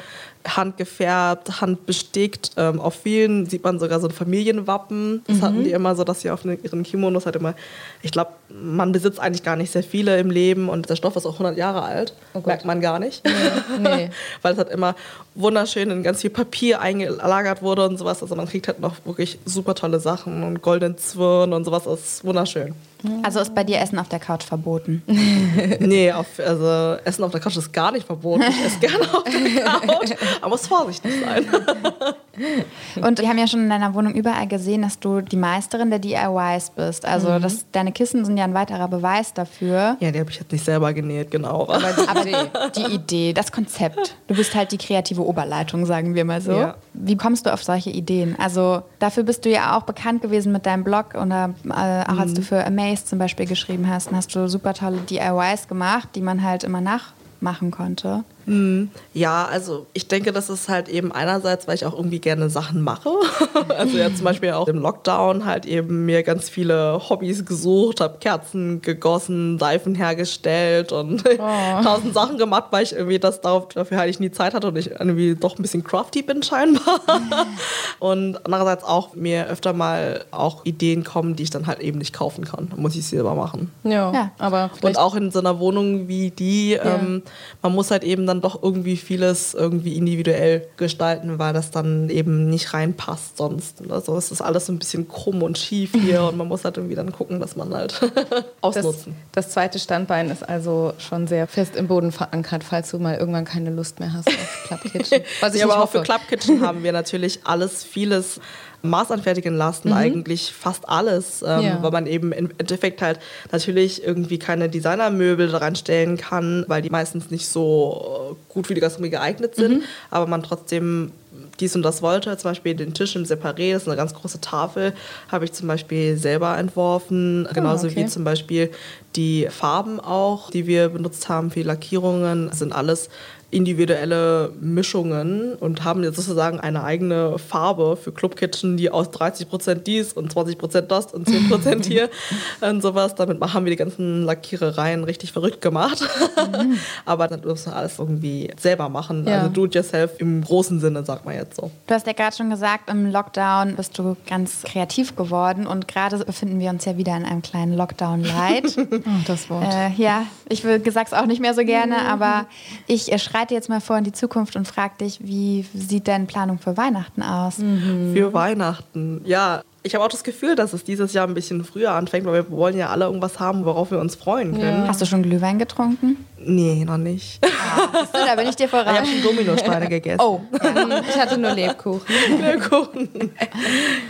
[0.47, 2.51] handgefärbt, handbestickt.
[2.57, 5.23] Ähm, auf vielen sieht man sogar so ein Familienwappen.
[5.27, 5.41] Das mhm.
[5.41, 7.55] hatten die immer so, dass sie auf ihren Kimonos halt immer,
[8.01, 11.25] ich glaube, man besitzt eigentlich gar nicht sehr viele im Leben und der Stoff ist
[11.25, 12.13] auch 100 Jahre alt.
[12.33, 13.23] Oh Merkt man gar nicht.
[13.25, 13.79] Nee.
[13.79, 14.09] nee.
[14.41, 14.95] Weil es halt immer
[15.35, 18.21] wunderschön in ganz viel Papier eingelagert wurde und sowas.
[18.21, 21.83] Also man kriegt halt noch wirklich super tolle Sachen und goldenen Zwirn und sowas.
[21.83, 22.75] Das ist wunderschön.
[23.23, 25.03] Also ist bei dir Essen auf der Couch verboten?
[25.79, 28.43] nee, auf, also Essen auf der Couch ist gar nicht verboten.
[28.49, 31.45] Ich esse gerne auf der Couch, aber muss vorsichtig sein.
[33.01, 35.99] Und wir haben ja schon in deiner Wohnung überall gesehen, dass du die Meisterin der
[35.99, 37.05] DIYs bist.
[37.05, 37.41] Also mhm.
[37.41, 39.97] das, deine Kissen sind ja ein weiterer Beweis dafür.
[39.99, 41.67] Ja, die habe ich jetzt nicht selber genäht, genau.
[41.69, 44.15] Aber die, aber die, Idee, das Konzept.
[44.27, 46.51] Du bist halt die kreative Oberleitung, sagen wir mal so.
[46.51, 46.75] Ja.
[46.93, 48.35] Wie kommst du auf solche Ideen?
[48.39, 52.19] Also dafür bist du ja auch bekannt gewesen mit deinem Blog oder äh, auch mhm.
[52.19, 56.09] als du für Amaze zum Beispiel geschrieben hast, dann hast du super tolle DIYs gemacht,
[56.15, 58.23] die man halt immer nachmachen konnte.
[58.49, 58.89] Mhm.
[59.13, 62.81] Ja, also ich denke, das ist halt eben einerseits, weil ich auch irgendwie gerne Sachen
[62.81, 63.09] mache.
[63.77, 68.17] also ja zum Beispiel auch im Lockdown halt eben mir ganz viele Hobbys gesucht, habe
[68.19, 71.37] Kerzen gegossen, Seifen hergestellt und oh.
[71.83, 74.77] tausend Sachen gemacht, weil ich irgendwie das darauf, dafür halt ich nie Zeit hatte und
[74.77, 77.01] ich irgendwie doch ein bisschen crafty bin scheinbar.
[77.99, 82.13] und andererseits auch mir öfter mal auch Ideen kommen, die ich dann halt eben nicht
[82.13, 82.69] kaufen kann.
[82.69, 83.71] Dann muss ich selber machen.
[83.83, 86.95] Ja, ja aber und auch in so einer Wohnung wie die, ja.
[86.95, 87.21] ähm,
[87.61, 92.09] man muss halt eben dann dann doch irgendwie vieles irgendwie individuell gestalten, weil das dann
[92.09, 93.81] eben nicht reinpasst sonst.
[93.89, 96.77] Also es ist alles so ein bisschen krumm und schief hier und man muss halt
[96.77, 97.99] irgendwie dann gucken, dass man halt
[98.61, 99.15] ausnutzen.
[99.31, 103.15] Das, das, zweite Standbein ist also schon sehr fest im Boden verankert, falls du mal
[103.15, 105.21] irgendwann keine Lust mehr hast auf Club Kitchen.
[105.41, 108.39] Was ich ja, aber auch für Club Kitchen haben wir natürlich alles, vieles
[108.81, 109.95] maßanfertigen lassen, mhm.
[109.95, 111.83] eigentlich fast alles, ähm, ja.
[111.83, 113.19] weil man eben im Endeffekt halt
[113.51, 118.81] natürlich irgendwie keine Designermöbel daran stellen kann, weil die meistens nicht so gut für die
[118.81, 119.83] Gastronomie geeignet sind, mhm.
[120.09, 121.11] aber man trotzdem
[121.59, 122.35] dies und das wollte.
[122.37, 124.93] Zum Beispiel den Tisch im Separé, das ist eine ganz große Tafel,
[125.29, 127.47] habe ich zum Beispiel selber entworfen.
[127.49, 127.97] Oh, Genauso okay.
[127.97, 128.71] wie zum Beispiel
[129.15, 133.09] die Farben auch, die wir benutzt haben für die Lackierungen, sind alles
[133.51, 139.75] individuelle Mischungen und haben jetzt sozusagen eine eigene Farbe für Club Kitchen, die aus 30%
[139.75, 142.09] dies und 20% das und 10% hier
[142.61, 143.15] und sowas.
[143.15, 146.01] Damit haben wir die ganzen Lackierereien richtig verrückt gemacht.
[146.37, 146.77] Mhm.
[147.05, 149.25] Aber dann musst du alles irgendwie selber machen.
[149.27, 149.39] Ja.
[149.39, 151.71] Also do it yourself im großen Sinne, sagt man jetzt so.
[151.87, 156.17] Du hast ja gerade schon gesagt, im Lockdown bist du ganz kreativ geworden und gerade
[156.19, 158.77] befinden wir uns ja wieder in einem kleinen Lockdown-Light.
[158.91, 159.73] oh, das Wort.
[159.73, 162.07] Äh, ja, ich sag's auch nicht mehr so gerne, mhm.
[162.07, 162.45] aber
[162.85, 166.25] ich schreibe schreite jetzt mal vor in die Zukunft und frage dich, wie sieht deine
[166.25, 167.59] Planung für Weihnachten aus?
[167.59, 168.13] Mhm.
[168.13, 169.61] Für Weihnachten, ja.
[169.81, 172.51] Ich habe auch das Gefühl, dass es dieses Jahr ein bisschen früher anfängt, weil wir
[172.51, 174.81] wollen ja alle irgendwas haben, worauf wir uns freuen können.
[174.81, 174.87] Ja.
[174.87, 176.17] Hast du schon Glühwein getrunken?
[176.41, 177.39] Nee, noch nicht.
[177.45, 178.93] Ah, du, da bin ich dir voran.
[178.93, 180.21] Ich habe schon Dominosteine gegessen.
[180.21, 182.05] Oh, ich hatte nur Lebkuchen.
[182.41, 183.09] Lebkuchen.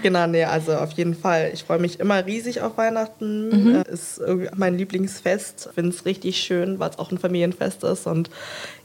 [0.04, 1.52] genau, nee, also auf jeden Fall.
[1.54, 3.50] Ich freue mich immer riesig auf Weihnachten.
[3.50, 3.76] Mhm.
[3.76, 4.22] Äh, ist
[4.56, 5.68] mein Lieblingsfest.
[5.70, 8.30] Ich finde es richtig schön, weil es auch ein Familienfest ist und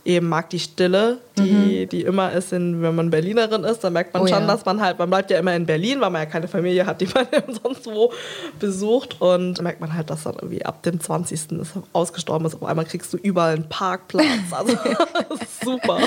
[0.05, 1.89] eben mag die Stille die, mhm.
[1.89, 4.47] die immer ist, in, wenn man Berlinerin ist, dann merkt man oh, schon, ja.
[4.47, 7.01] dass man halt, man bleibt ja immer in Berlin, weil man ja keine Familie hat,
[7.01, 7.27] die man
[7.63, 8.13] sonst wo
[8.61, 9.21] besucht.
[9.21, 11.53] Und merkt man halt, dass dann irgendwie ab dem 20.
[11.61, 12.55] ist ausgestorben ist.
[12.55, 14.53] Auf einmal kriegst du überall einen Parkplatz.
[14.53, 14.76] Also
[15.64, 15.99] super.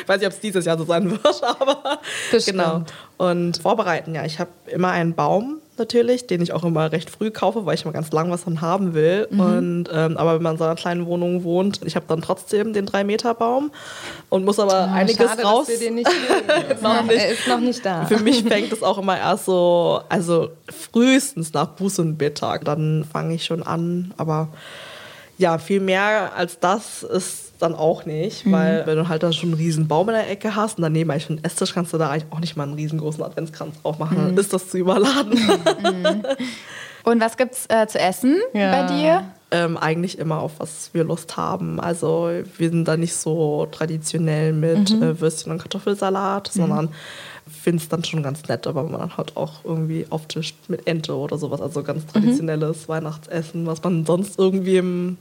[0.00, 2.00] ich weiß nicht, ob es dieses Jahr so sein wird, aber
[2.30, 2.58] Bestimmt.
[2.58, 2.82] genau.
[3.16, 7.30] Und vorbereiten, ja, ich habe immer einen Baum natürlich, den ich auch immer recht früh
[7.30, 9.26] kaufe, weil ich mal ganz lang was von haben will.
[9.30, 9.40] Mhm.
[9.40, 12.72] Und, ähm, aber wenn man in so einer kleinen Wohnung wohnt, ich habe dann trotzdem
[12.72, 13.70] den 3-Meter-Baum
[14.28, 15.66] und muss aber oh, einiges schade, raus.
[15.66, 16.10] Dass wir den nicht
[16.82, 17.16] noch nicht.
[17.16, 18.04] Er ist noch nicht da.
[18.06, 22.64] Für mich fängt es auch immer erst so, also frühestens nach Buß- und Mittag.
[22.64, 24.48] Dann fange ich schon an, aber
[25.38, 28.52] ja, viel mehr als das ist dann auch nicht, mhm.
[28.52, 31.10] weil wenn du halt da schon einen riesen Baum in der Ecke hast und daneben
[31.10, 34.26] eigentlich einen Esstisch kannst du da eigentlich auch nicht mal einen riesengroßen Adventskranz aufmachen, mhm.
[34.26, 35.38] dann ist das zu überladen.
[35.82, 36.22] Mhm.
[37.04, 38.70] Und was gibt's äh, zu essen ja.
[38.70, 39.24] bei dir?
[39.50, 41.80] Ähm, eigentlich immer auf was wir Lust haben.
[41.80, 45.02] Also wir sind da nicht so traditionell mit mhm.
[45.02, 46.60] äh, Würstchen und Kartoffelsalat, mhm.
[46.60, 46.88] sondern
[47.48, 51.14] finde es dann schon ganz nett, aber man dann halt auch irgendwie auftischt mit Ente
[51.14, 52.08] oder sowas, also ganz mhm.
[52.08, 55.16] traditionelles Weihnachtsessen, was man sonst irgendwie im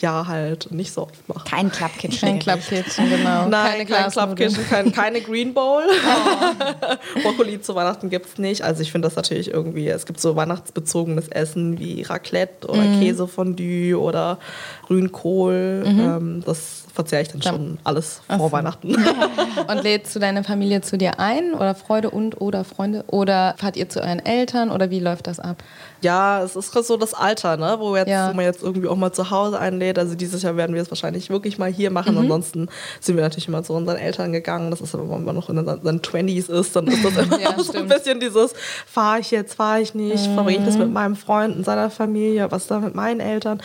[0.00, 1.48] Jahr halt nicht so oft macht.
[1.48, 2.28] Kein Clubkitchen.
[2.28, 3.46] Kein Clubkitchen, genau.
[3.48, 5.82] Nein, keine kein Clubkitchen, kein, keine Green Bowl.
[5.86, 7.20] Oh.
[7.22, 8.62] Brokkoli zu Weihnachten gibt es nicht.
[8.62, 13.00] Also ich finde das natürlich irgendwie, es gibt so weihnachtsbezogenes Essen wie Raclette oder mm.
[13.00, 14.38] Käsefondue oder
[14.86, 15.84] Grünkohl.
[15.86, 16.00] Mhm.
[16.00, 18.52] Ähm, das verzehre ich dann schon alles vor so.
[18.52, 18.96] Weihnachten.
[19.68, 23.04] und lädst du deine Familie zu dir ein oder Freude und oder Freunde?
[23.06, 25.62] Oder fahrt ihr zu euren Eltern oder wie läuft das ab?
[26.00, 27.76] Ja, es ist so das Alter, ne?
[27.78, 28.30] wo, jetzt, ja.
[28.30, 29.98] wo man jetzt irgendwie auch mal zu Hause einlädt.
[29.98, 32.14] Also dieses Jahr werden wir es wahrscheinlich wirklich mal hier machen.
[32.14, 32.20] Mhm.
[32.20, 32.68] Ansonsten
[33.00, 34.70] sind wir natürlich immer zu unseren Eltern gegangen.
[34.70, 37.58] Das ist aber, wenn man noch in seinen Twenties ist, dann ist das immer ja,
[37.58, 38.54] so ein bisschen dieses,
[38.86, 40.34] fahre ich jetzt, fahre ich nicht, mhm.
[40.34, 43.60] verbringe ich das mit meinem Freund und seiner Familie, was da mit meinen Eltern.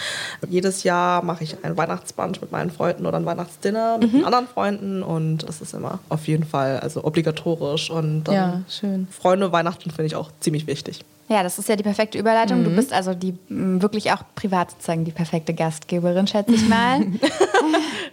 [0.49, 4.25] Jedes Jahr mache ich ein Weihnachtsbunch mit meinen Freunden oder ein Weihnachtsdinner mit mhm.
[4.25, 7.89] anderen Freunden und das ist immer auf jeden Fall also obligatorisch.
[7.89, 9.07] Und ja, schön.
[9.11, 11.03] Freunde Weihnachten finde ich auch ziemlich wichtig.
[11.29, 12.59] Ja, das ist ja die perfekte Überleitung.
[12.59, 12.63] Mhm.
[12.65, 17.01] Du bist also die wirklich auch privat sozusagen die perfekte Gastgeberin, schätze ich mal.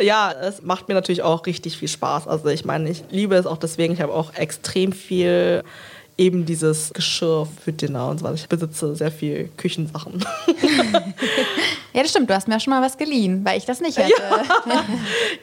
[0.00, 2.28] ja, es macht mir natürlich auch richtig viel Spaß.
[2.28, 3.92] Also ich meine, ich liebe es auch deswegen.
[3.94, 5.62] Ich habe auch extrem viel
[6.16, 8.34] eben dieses Geschirr für Dinner und so weiter.
[8.34, 10.24] Ich besitze sehr viel Küchensachen.
[11.92, 12.30] ja, das stimmt.
[12.30, 14.10] Du hast mir schon mal was geliehen, weil ich das nicht hatte.
[14.10, 14.84] Ja.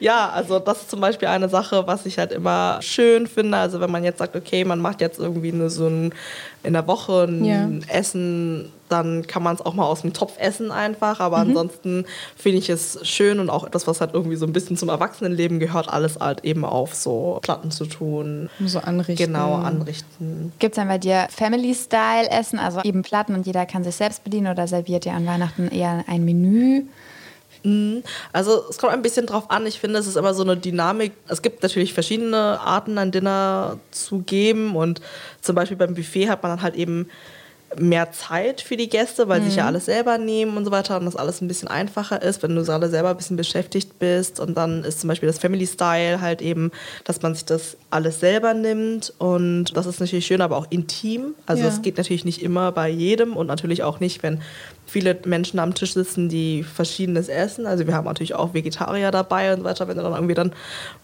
[0.00, 3.58] ja, also das ist zum Beispiel eine Sache, was ich halt immer schön finde.
[3.58, 6.14] Also wenn man jetzt sagt, okay, man macht jetzt irgendwie eine, so ein
[6.62, 7.68] in der Woche ein ja.
[7.88, 11.20] Essen, dann kann man es auch mal aus dem Topf essen einfach.
[11.20, 11.50] Aber mhm.
[11.50, 14.88] ansonsten finde ich es schön und auch etwas, was halt irgendwie so ein bisschen zum
[14.88, 18.50] Erwachsenenleben gehört, alles halt eben auf so Platten zu tun.
[18.64, 19.26] So anrichten.
[19.26, 20.52] Genau, anrichten.
[20.58, 24.48] Gibt es dann bei dir Family-Style-Essen, also eben Platten und jeder kann sich selbst bedienen
[24.48, 26.84] oder serviert ihr an Weihnachten eher ein Menü?
[27.62, 28.02] Mhm.
[28.32, 29.66] Also es kommt ein bisschen drauf an.
[29.66, 31.12] Ich finde, es ist immer so eine Dynamik.
[31.28, 34.76] Es gibt natürlich verschiedene Arten, ein Dinner zu geben.
[34.76, 35.00] Und
[35.40, 37.08] zum Beispiel beim Buffet hat man dann halt eben
[37.76, 39.44] mehr Zeit für die Gäste, weil mhm.
[39.44, 39.68] sich ja mhm.
[39.68, 42.64] alles selber nehmen und so weiter und das alles ein bisschen einfacher ist, wenn du
[42.64, 46.40] gerade selber ein bisschen beschäftigt bist und dann ist zum Beispiel das Family Style halt
[46.40, 46.70] eben,
[47.04, 51.34] dass man sich das alles selber nimmt und das ist natürlich schön, aber auch intim.
[51.46, 51.82] Also es ja.
[51.82, 54.40] geht natürlich nicht immer bei jedem und natürlich auch nicht, wenn
[54.88, 57.66] viele Menschen am Tisch sitzen, die verschiedenes essen.
[57.66, 60.52] Also wir haben natürlich auch Vegetarier dabei und so weiter, wenn dann irgendwie dann,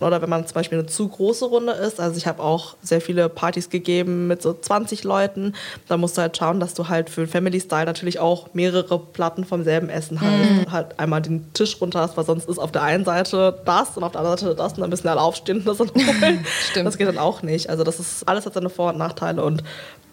[0.01, 2.01] oder wenn man zum Beispiel eine zu große Runde ist.
[2.01, 5.55] Also ich habe auch sehr viele Partys gegeben mit so 20 Leuten.
[5.87, 9.45] Da musst du halt schauen, dass du halt für Family Style natürlich auch mehrere Platten
[9.45, 10.51] vom selben Essen hast.
[10.51, 10.73] Mhm.
[10.73, 14.03] Halt einmal den Tisch runter hast, weil sonst ist auf der einen Seite das und
[14.03, 16.45] auf der anderen Seite das und dann müssen alle aufstehen und das dann holen.
[16.85, 17.71] Das geht dann auch nicht.
[17.71, 19.63] Also das ist, alles hat seine Vor- und Nachteile und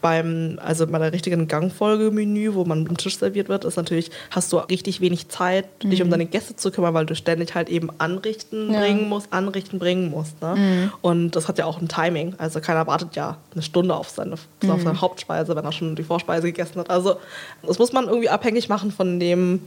[0.01, 4.51] beim, also bei der richtigen Gangfolgemenü, wo man am Tisch serviert wird, ist natürlich, hast
[4.51, 6.05] du richtig wenig Zeit, dich mhm.
[6.05, 8.79] um deine Gäste zu kümmern, weil du ständig halt eben anrichten ja.
[8.79, 10.41] bringen musst, anrichten bringen musst.
[10.41, 10.55] Ne?
[10.55, 10.91] Mhm.
[11.01, 12.35] Und das hat ja auch ein Timing.
[12.37, 14.71] Also keiner wartet ja eine Stunde auf seine, mhm.
[14.71, 16.89] auf seine Hauptspeise, wenn er schon die Vorspeise gegessen hat.
[16.89, 17.15] Also
[17.63, 19.61] das muss man irgendwie abhängig machen von dem,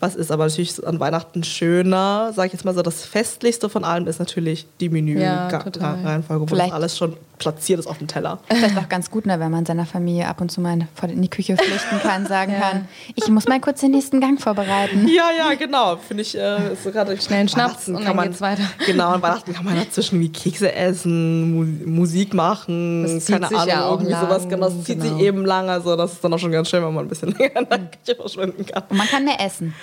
[0.00, 0.30] was ist.
[0.30, 4.18] Aber natürlich an Weihnachten schöner, sage ich jetzt mal so, das Festlichste von allem ist
[4.18, 8.38] natürlich die Menü-Reihenfolge, ja, wo das alles schon platziert ist auf dem Teller.
[8.48, 11.28] Vielleicht auch ganz gut, ne, wenn man seiner Familie ab und zu mal in die
[11.28, 12.60] Küche flüchten kann, sagen ja.
[12.60, 15.08] kann, ich muss mal kurz den nächsten Gang vorbereiten.
[15.08, 15.96] Ja, ja, genau.
[15.96, 18.62] Finde ich äh, so gerade schnell einen Schnaps und dann man, geht's weiter.
[18.86, 23.68] Genau, an Weihnachten kann man dazwischen wie Kekse essen, Mu Musik machen, das keine Ahnung,
[23.68, 24.48] ja irgendwie lang, sowas.
[24.48, 25.16] Genau, das zieht genau.
[25.16, 25.68] sich eben lang.
[25.68, 27.78] Also das ist dann auch schon ganz schön, wenn man ein bisschen länger in der
[27.78, 28.82] Küche verschwinden kann.
[28.88, 29.74] Und man kann mehr essen.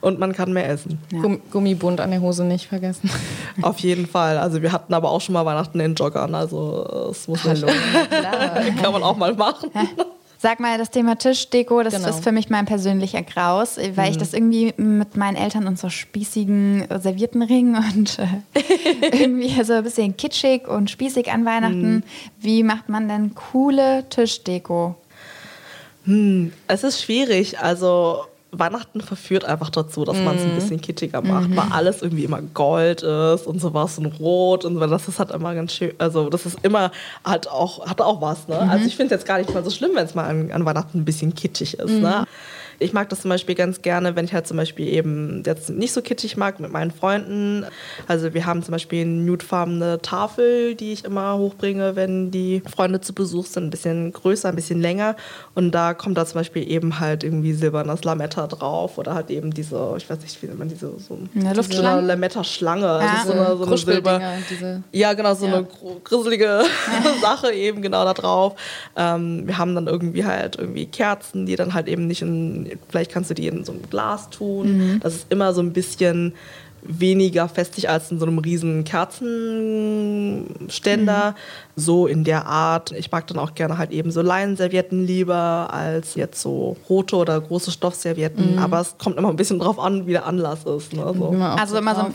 [0.00, 0.98] Und man kann mehr essen.
[1.12, 1.22] Ja.
[1.50, 3.10] Gummibund an der Hose nicht vergessen.
[3.62, 4.38] Auf jeden Fall.
[4.38, 6.34] Also wir hatten aber auch schon mal Weihnachten in Joggern.
[6.34, 7.66] Also es muss Hallo.
[8.82, 9.70] Kann man auch mal machen.
[10.38, 12.08] Sag mal, das Thema Tischdeko, das genau.
[12.08, 14.10] ist für mich mein persönlicher Graus, weil mhm.
[14.10, 18.26] ich das irgendwie mit meinen Eltern und so spießigen Serviettenringen und äh,
[19.18, 21.94] irgendwie so ein bisschen kitschig und spießig an Weihnachten.
[21.94, 22.02] Mhm.
[22.38, 24.94] Wie macht man denn coole Tischdeko?
[26.04, 27.58] Hm, es ist schwierig.
[27.58, 28.24] Also
[28.58, 30.54] Weihnachten verführt einfach dazu, dass man es ein mhm.
[30.56, 31.56] bisschen kitschiger macht, mhm.
[31.56, 34.86] weil alles irgendwie immer Gold ist und sowas und Rot und so.
[34.86, 35.92] Das ist halt immer ganz schön.
[35.98, 36.90] Also das ist immer
[37.24, 38.48] halt auch hat auch was.
[38.48, 38.54] Ne?
[38.54, 38.70] Also, mhm.
[38.72, 40.64] Also ich finde es jetzt gar nicht mal so schlimm, wenn es mal an, an,
[40.64, 42.00] Weihnachten ein bisschen kitschig ist.
[42.00, 42.26] Ne?
[42.78, 45.92] Ich mag das zum Beispiel ganz gerne, wenn ich halt zum Beispiel eben jetzt nicht
[45.92, 47.64] so kitschig mag mit meinen Freunden.
[48.06, 53.00] Also wir haben zum Beispiel eine nudefarbene Tafel, die ich immer hochbringe, wenn die Freunde
[53.00, 53.64] zu Besuch sind.
[53.64, 55.16] Ein bisschen größer, ein bisschen länger.
[55.54, 59.52] Und da kommt da zum Beispiel eben halt irgendwie silbernes Lametta drauf oder halt eben
[59.52, 62.06] diese, ich weiß nicht, wie nennt man diese, so eine Luftschlange?
[62.06, 62.82] Lametta-Schlange.
[62.82, 63.22] Ja.
[63.24, 64.20] so eine, so eine Silber.
[64.50, 64.82] Diese.
[64.92, 65.54] Ja, genau, so ja.
[65.54, 65.66] eine
[66.04, 66.62] grusselige
[67.20, 68.54] Sache eben genau da drauf.
[68.96, 73.10] Ähm, wir haben dann irgendwie halt irgendwie Kerzen, die dann halt eben nicht in vielleicht
[73.10, 74.94] kannst du die in so ein Glas tun.
[74.94, 75.00] Mhm.
[75.00, 76.34] Das ist immer so ein bisschen
[76.88, 81.30] weniger festig als in so einem riesen Kerzenständer.
[81.30, 81.34] Mhm.
[81.76, 82.92] So in der Art.
[82.92, 87.40] Ich mag dann auch gerne halt eben so Leinenservietten lieber als jetzt so rote oder
[87.40, 88.54] große Stoffservietten.
[88.54, 88.58] Mhm.
[88.58, 90.92] Aber es kommt immer ein bisschen drauf an, wie der Anlass ist.
[90.92, 91.12] Ne?
[91.16, 91.34] So.
[91.38, 92.14] Also immer so ein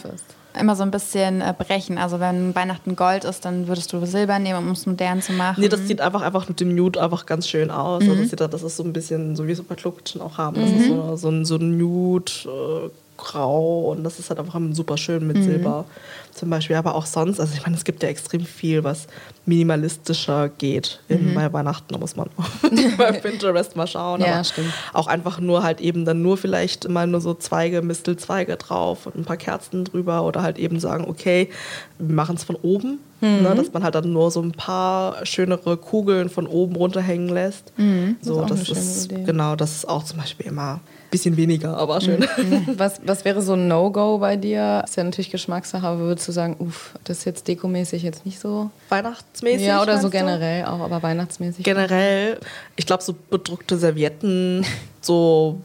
[0.59, 1.97] immer so ein bisschen äh, brechen.
[1.97, 5.61] Also wenn Weihnachten Gold ist, dann würdest du Silber nehmen, um es modern zu machen.
[5.61, 8.01] Nee, das sieht einfach, einfach mit dem Nude einfach ganz schön aus.
[8.01, 8.21] Also mhm.
[8.21, 10.59] Also das, das ist so ein bisschen, so wie es bei Kluckchen auch haben.
[10.59, 10.77] Das mhm.
[10.77, 12.89] ist so, so, ein, so ein Nude, äh,
[13.21, 15.43] grau und das ist halt einfach super schön mit mhm.
[15.43, 15.85] Silber
[16.33, 16.75] zum Beispiel.
[16.75, 19.07] Aber auch sonst, also ich meine, es gibt ja extrem viel, was
[19.45, 21.35] minimalistischer geht mhm.
[21.35, 21.93] bei Weihnachten.
[21.93, 22.29] Da muss man
[22.97, 24.21] bei Pinterest mal schauen.
[24.21, 24.73] Ja, stimmt.
[24.93, 29.15] Auch einfach nur halt eben dann nur vielleicht mal nur so Zweige, Mistelzweige drauf und
[29.15, 31.49] ein paar Kerzen drüber oder halt eben sagen, okay,
[31.99, 32.99] wir machen es von oben.
[33.21, 33.43] Mhm.
[33.43, 37.71] Ne, dass man halt dann nur so ein paar schönere Kugeln von oben runterhängen lässt.
[37.77, 38.17] Mhm.
[38.19, 40.79] So, das, das ist, genau, das ist auch zum Beispiel immer
[41.11, 42.21] bisschen weniger, aber schön.
[42.37, 42.65] Mhm.
[42.77, 44.81] Was, was wäre so ein No-Go bei dir?
[44.83, 48.39] Ist ja natürlich Geschmackssache, aber würdest du sagen, uff, das ist jetzt dekomäßig jetzt nicht
[48.39, 48.71] so?
[48.89, 49.67] Weihnachtsmäßig?
[49.67, 50.69] Ja, oder so generell du?
[50.69, 51.63] auch, aber weihnachtsmäßig.
[51.63, 52.39] Generell,
[52.75, 54.65] ich glaube, so bedruckte Servietten,
[55.01, 55.61] so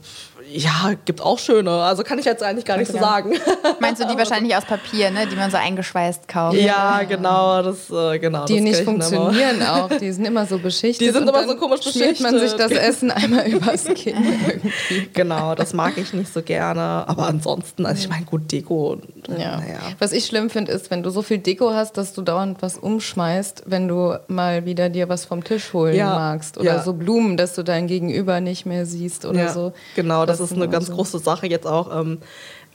[0.48, 1.70] ja, gibt auch schöne.
[1.70, 3.34] Also kann ich jetzt eigentlich gar nicht so sagen.
[3.80, 5.26] Meinst du die wahrscheinlich aus Papier, ne?
[5.26, 6.56] die man so eingeschweißt kauft?
[6.56, 7.62] Ja, genau.
[7.62, 9.84] Das, äh, genau die das nicht funktionieren immer.
[9.84, 9.88] auch.
[9.88, 11.06] Die sind immer so beschichtet.
[11.06, 12.20] Die sind immer so komisch beschichtet.
[12.20, 14.16] man sich das Essen einmal übers Kinn.
[15.12, 16.80] genau, das mag ich nicht so gerne.
[16.80, 18.98] Aber ansonsten, also ich meine, gut, Deko.
[19.28, 19.56] Ja.
[19.58, 19.78] Naja.
[19.98, 22.78] Was ich schlimm finde, ist, wenn du so viel Deko hast, dass du dauernd was
[22.78, 26.14] umschmeißt, wenn du mal wieder dir was vom Tisch holen ja.
[26.14, 26.58] magst.
[26.58, 26.82] Oder ja.
[26.82, 29.52] so Blumen, dass du dein Gegenüber nicht mehr siehst oder ja.
[29.52, 29.72] so.
[29.96, 31.94] Genau, das, das ist eine ganz große Sache jetzt auch.
[32.00, 32.18] Ähm,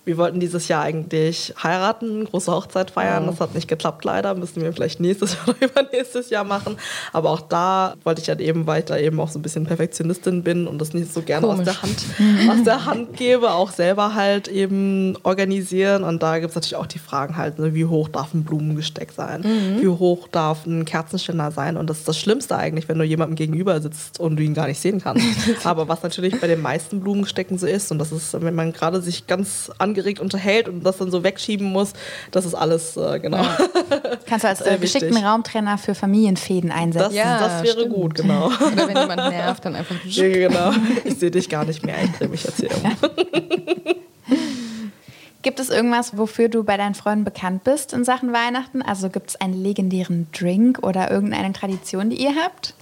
[0.04, 3.28] wir wollten dieses Jahr eigentlich heiraten, große Hochzeit feiern.
[3.28, 4.34] Das hat nicht geklappt leider.
[4.34, 6.78] Müssen wir vielleicht nächstes oder übernächstes Jahr machen.
[7.14, 9.66] Aber auch da wollte ich halt eben, weil ich da eben auch so ein bisschen
[9.66, 12.04] Perfektionistin bin und das nicht so gerne aus der, Hand,
[12.50, 16.04] aus der Hand gebe, auch selber halt eben organisieren.
[16.04, 19.12] Und da gibt es natürlich auch die Fragen halt, ne, wie hoch darf ein Blumengesteck
[19.12, 19.42] sein?
[19.42, 19.82] Mhm.
[19.82, 21.78] Wie hoch darf ein Kerzenständer sein?
[21.78, 24.66] Und das ist das Schlimmste eigentlich, wenn du jemandem gegenüber sitzt und du ihn gar
[24.66, 25.26] nicht sehen kannst.
[25.64, 29.00] Aber was natürlich bei den meisten Blumengestecken so ist, und das ist, wenn man gerade
[29.00, 31.94] sich ganz an angeregt unterhält und das dann so wegschieben muss.
[32.32, 33.44] Das ist alles, äh, genau.
[33.44, 33.58] Ja.
[34.26, 37.10] Kannst du als äh, geschickten Raumtrenner für Familienfäden einsetzen.
[37.10, 37.94] Das, ja, das wäre stimmt.
[37.94, 38.48] gut, genau.
[38.74, 39.96] Oder wenn jemand nervt, dann einfach.
[40.06, 40.72] Ja, genau.
[41.04, 42.92] Ich sehe dich gar nicht mehr, ich drehe mich jetzt hier um.
[45.44, 48.84] Gibt es irgendwas, wofür du bei deinen Freunden bekannt bist in Sachen Weihnachten?
[48.84, 52.76] Also gibt es einen legendären Drink oder irgendeine Tradition, die ihr habt?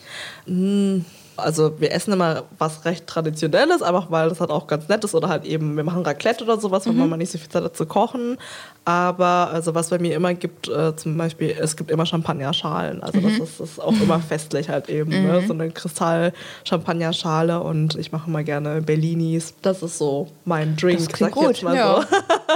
[0.45, 0.99] Mm.
[1.40, 5.16] Also wir essen immer was recht Traditionelles, einfach weil das halt auch ganz nett ist.
[5.16, 7.10] Oder halt eben, wir machen Raclette oder sowas, wenn mhm.
[7.10, 8.38] man nicht so viel Zeit hat zu kochen.
[8.86, 13.04] Aber also was bei mir immer gibt, äh, zum Beispiel, es gibt immer Champagnerschalen.
[13.04, 13.24] Also mhm.
[13.24, 15.12] das, ist, das, ist, auch immer festlich halt eben.
[15.12, 15.20] Ne?
[15.20, 15.28] Mhm.
[15.28, 15.44] Ne?
[15.48, 19.54] So eine Kristall-Champagnerschale und ich mache immer gerne Bellinis.
[19.62, 21.48] Das ist so mein Drink, das sag gut.
[21.50, 22.02] jetzt mal ja.
[22.02, 22.08] so.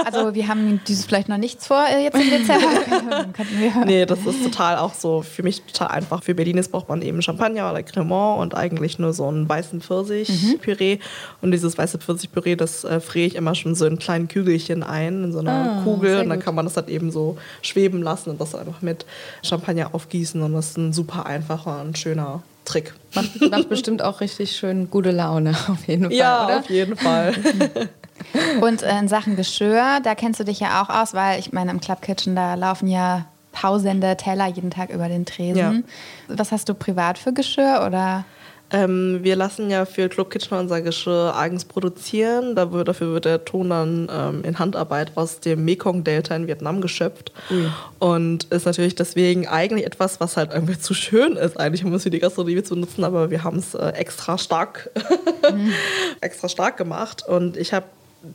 [0.04, 2.68] Also wir haben dieses vielleicht noch nichts vor äh, jetzt im Dezember.
[3.86, 6.22] nee, das ist total auch so für mich total einfach.
[6.22, 10.96] Für Bellinis braucht man eben Champagner oder Cremant und eigentlich nur so einen weißen Pfirsich-Püree.
[10.96, 11.00] Mhm.
[11.40, 15.24] Und dieses weiße Pfirsich-Püree, das äh, friere ich immer schon so in kleinen Kügelchen ein,
[15.24, 16.20] in so einer ah, Kugel.
[16.20, 19.06] Und dann kann man das halt eben so schweben lassen und das einfach mit
[19.42, 20.40] Champagner aufgießen.
[20.42, 22.94] Und das ist ein super einfacher und schöner Trick.
[23.14, 26.12] Macht, macht bestimmt auch richtig schön gute Laune, auf jeden Fall.
[26.12, 26.58] Ja, oder?
[26.60, 27.34] auf jeden Fall.
[28.60, 31.80] Und in Sachen Geschirr, da kennst du dich ja auch aus, weil ich meine, im
[31.80, 35.56] Club Kitchen, da laufen ja tausende Teller jeden Tag über den Tresen.
[36.28, 36.36] Ja.
[36.36, 38.24] Was hast du privat für Geschirr oder?
[38.70, 42.56] Ähm, wir lassen ja für Club Kitchener unser Geschirr eigens produzieren.
[42.56, 47.32] dafür wird der Ton dann ähm, in Handarbeit aus dem Mekong-Delta in Vietnam geschöpft.
[47.50, 47.72] Mhm.
[47.98, 52.02] Und ist natürlich deswegen eigentlich etwas, was halt irgendwie zu schön ist, eigentlich, um es
[52.02, 53.04] für die Gastronomie zu nutzen.
[53.04, 54.90] Aber wir haben es äh, extra stark,
[55.52, 55.72] mhm.
[56.20, 57.24] extra stark gemacht.
[57.26, 57.86] Und ich habe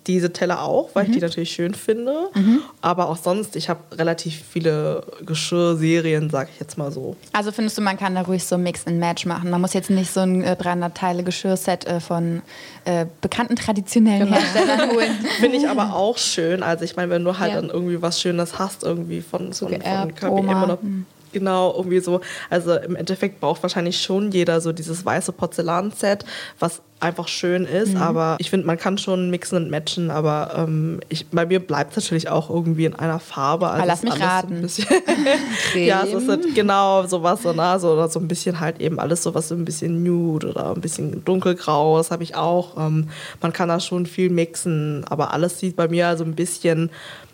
[0.08, 1.10] diese Teller auch, weil mhm.
[1.10, 2.30] ich die natürlich schön finde.
[2.34, 2.62] Mhm.
[2.82, 7.16] Aber auch sonst, ich habe relativ viele Geschirrserien, sag ich jetzt mal so.
[7.34, 9.50] Also findest du, man kann da ruhig so Mix and Match machen?
[9.50, 12.42] Man muss jetzt nicht so ein äh, 300 Teile Geschirrset äh, von
[12.86, 14.38] äh, bekannten traditionellen genau.
[14.38, 15.12] Herstellern holen.
[15.40, 16.64] finde ich aber auch schön.
[16.64, 17.62] Also ich meine, wenn du halt ja.
[17.62, 21.06] dann irgendwie was Schönes hast, irgendwie von, so von, von KPM oder mhm.
[21.32, 22.22] Genau, irgendwie so.
[22.50, 26.26] Also im Endeffekt braucht wahrscheinlich schon jeder so dieses weiße Porzellanset,
[26.60, 27.94] was einfach schön ist.
[27.94, 28.02] Mhm.
[28.02, 30.12] Aber ich finde, man kann schon mixen und matchen.
[30.12, 33.70] Aber ähm, ich, bei mir bleibt es natürlich auch irgendwie in einer Farbe.
[33.70, 34.68] Also lass mich raten.
[34.68, 34.84] So
[35.76, 37.80] ja, es ist halt genau sowas so, ne?
[37.80, 40.76] so, oder so ein bisschen halt eben alles so was so ein bisschen nude oder
[40.76, 41.98] ein bisschen dunkelgrau.
[41.98, 42.78] Das habe ich auch.
[42.78, 43.10] Ähm,
[43.42, 45.06] man kann da schon viel mixen.
[45.10, 46.90] Aber alles sieht bei mir so also ein bisschen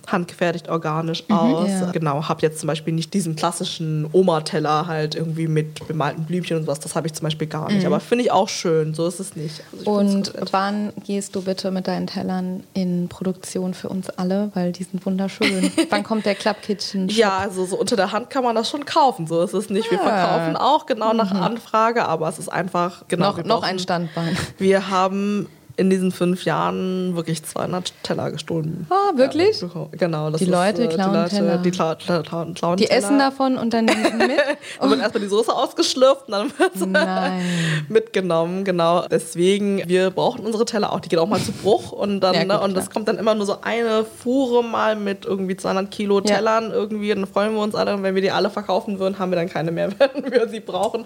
[0.08, 1.70] handgefertigt organisch mhm, aus.
[1.70, 1.92] Ja.
[1.92, 6.64] Genau, habe jetzt zum Beispiel nicht diesen klassischen Oma-Teller halt irgendwie mit bemalten Blümchen und
[6.64, 6.80] sowas.
[6.80, 7.82] Das habe ich zum Beispiel gar nicht.
[7.82, 7.88] Mhm.
[7.88, 8.94] Aber finde ich auch schön.
[8.94, 9.62] So ist es nicht.
[9.78, 14.52] Also und wann gehst du bitte mit deinen Tellern in Produktion für uns alle?
[14.54, 15.72] Weil die sind wunderschön.
[15.90, 17.08] wann kommt der Club Kitchen?
[17.08, 17.18] -Shop?
[17.18, 19.28] Ja, also so unter der Hand kann man das schon kaufen.
[19.28, 19.90] So ist es nicht.
[19.92, 20.04] Wir ah.
[20.04, 21.42] verkaufen auch genau nach mhm.
[21.42, 23.32] Anfrage, aber es ist einfach genau.
[23.32, 24.38] Noch, noch ein Standbein.
[24.58, 25.48] Wir haben
[25.78, 28.88] in diesen fünf Jahren wirklich 200 Teller gestohlen.
[28.90, 29.62] Ah, wirklich?
[29.62, 30.30] Ja, genau.
[30.32, 31.58] die Leute ist, äh, klauen die Leute, Teller.
[31.58, 34.40] Die, kla kla kla klauen die essen davon und dann nehmen sie mit?
[34.80, 38.64] dann wird erstmal die Soße ausgeschlürft und dann wird es mitgenommen.
[38.64, 39.06] Genau.
[39.08, 41.00] Deswegen, wir brauchen unsere Teller auch.
[41.00, 43.18] Die gehen auch mal zu Bruch und dann, ja, gut, ne, und das kommt dann
[43.18, 46.74] immer nur so eine Fuhre mal mit irgendwie 200 Kilo Tellern ja.
[46.74, 47.12] irgendwie.
[47.12, 47.94] Und dann freuen wir uns alle.
[47.96, 50.62] Und wenn wir die alle verkaufen würden, haben wir dann keine mehr, wenn wir sie
[50.62, 51.06] brauchen.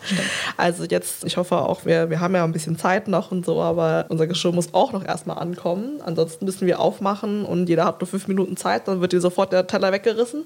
[0.57, 3.61] Also jetzt, ich hoffe auch, wir, wir haben ja ein bisschen Zeit noch und so,
[3.61, 6.01] aber unser Geschirr muss auch noch erstmal ankommen.
[6.05, 9.53] Ansonsten müssen wir aufmachen und jeder hat nur fünf Minuten Zeit, dann wird dir sofort
[9.53, 10.43] der Teller weggerissen.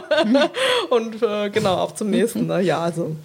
[0.90, 2.46] und äh, genau, auf zum nächsten.
[2.46, 2.60] Ne?
[2.60, 3.16] Ja, also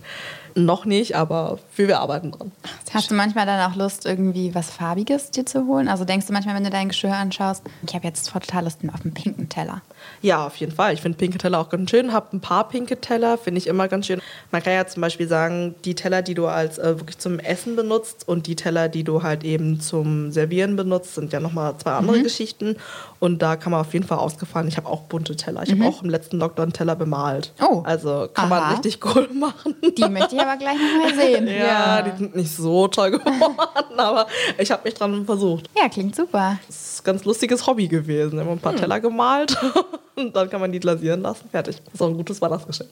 [0.55, 2.51] noch nicht, aber wir arbeiten dran.
[2.91, 5.87] Hast du manchmal dann auch Lust, irgendwie was Farbiges dir zu holen?
[5.87, 9.01] Also denkst du manchmal, wenn du dein Geschirr anschaust, ich habe jetzt total Lust auf
[9.03, 9.83] einen pinken Teller?
[10.21, 10.93] Ja, auf jeden Fall.
[10.93, 12.13] Ich finde pinke Teller auch ganz schön.
[12.13, 14.21] Hab ein paar pinke Teller, finde ich immer ganz schön.
[14.51, 17.75] Man kann ja zum Beispiel sagen, die Teller, die du als äh, wirklich zum Essen
[17.75, 21.91] benutzt und die Teller, die du halt eben zum Servieren benutzt, sind ja nochmal zwei
[21.93, 22.23] andere mhm.
[22.23, 22.75] Geschichten.
[23.19, 24.67] Und da kann man auf jeden Fall ausgefallen.
[24.67, 25.63] Ich habe auch bunte Teller.
[25.63, 25.83] Ich mhm.
[25.83, 27.53] habe auch im letzten Lockdown Teller bemalt.
[27.61, 27.81] Oh.
[27.85, 28.59] Also kann Aha.
[28.59, 29.75] man richtig cool machen.
[29.97, 31.47] Die möchte ich aber gleich nochmal sehen.
[31.47, 34.27] ja, ja, die sind nicht so toll geworden, aber
[34.57, 35.69] ich habe mich dran versucht.
[35.77, 36.59] Ja, klingt super.
[36.67, 38.33] Das ist ein ganz lustiges Hobby gewesen.
[38.33, 38.79] Wir haben ein paar hm.
[38.79, 39.57] Teller gemalt
[40.15, 41.49] und dann kann man die glasieren lassen.
[41.49, 41.77] Fertig.
[41.83, 42.89] Das ist auch ein gutes Weihnachtsgeschenk.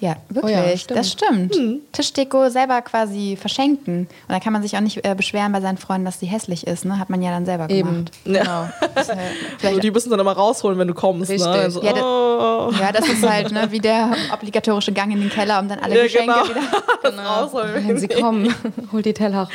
[0.00, 0.56] Ja, wirklich.
[0.56, 0.98] Oh ja, stimmt.
[0.98, 1.54] Das stimmt.
[1.54, 1.80] Hm.
[1.92, 4.00] Tischdeko selber quasi verschenken.
[4.00, 6.66] Und dann kann man sich auch nicht äh, beschweren bei seinen Freunden, dass sie hässlich
[6.66, 6.84] ist.
[6.84, 6.98] Ne?
[6.98, 8.12] Hat man ja dann selber gemacht.
[8.24, 8.34] Eben.
[8.34, 8.42] Ja.
[8.42, 9.14] Genau.
[9.62, 11.30] also die müssen dann immer rausholen, wenn du kommst.
[11.30, 11.46] Ne?
[11.46, 12.72] Also, ja, das, oh.
[12.78, 15.96] ja, das ist halt ne, wie der obligatorische Gang in den Keller, um dann alle
[15.96, 16.48] ja, Geschenke genau.
[16.48, 17.22] wieder genau.
[17.22, 17.88] rausholen.
[17.88, 18.54] Wenn sie kommen,
[18.92, 19.50] hol die Teller raus.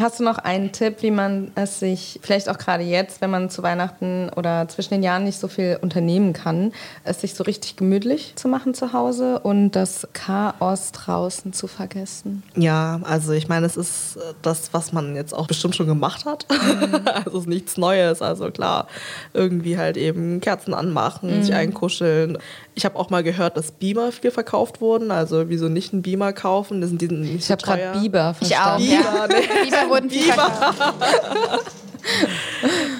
[0.00, 3.50] Hast du noch einen Tipp, wie man es sich, vielleicht auch gerade jetzt, wenn man
[3.50, 6.72] zu Weihnachten oder zwischen den Jahren nicht so viel unternehmen kann,
[7.04, 12.42] es sich so richtig gemütlich zu machen zu Hause und das Chaos draußen zu vergessen?
[12.56, 16.46] Ja, also ich meine, es ist das, was man jetzt auch bestimmt schon gemacht hat.
[16.50, 17.02] Mhm.
[17.04, 18.22] also es ist nichts Neues.
[18.22, 18.86] Also klar,
[19.34, 21.42] irgendwie halt eben Kerzen anmachen, mhm.
[21.42, 22.38] sich einkuscheln.
[22.74, 25.10] Ich habe auch mal gehört, dass Beamer viel verkauft wurden.
[25.10, 26.80] Also wieso nicht einen Beamer kaufen?
[26.80, 28.82] Das sind diesen nicht ich so habe gerade Biber verstanden.
[28.82, 28.98] Ich auch.
[28.98, 29.26] Biber, ja.
[29.28, 29.64] ne?
[29.64, 31.72] Biber wurden verkauft.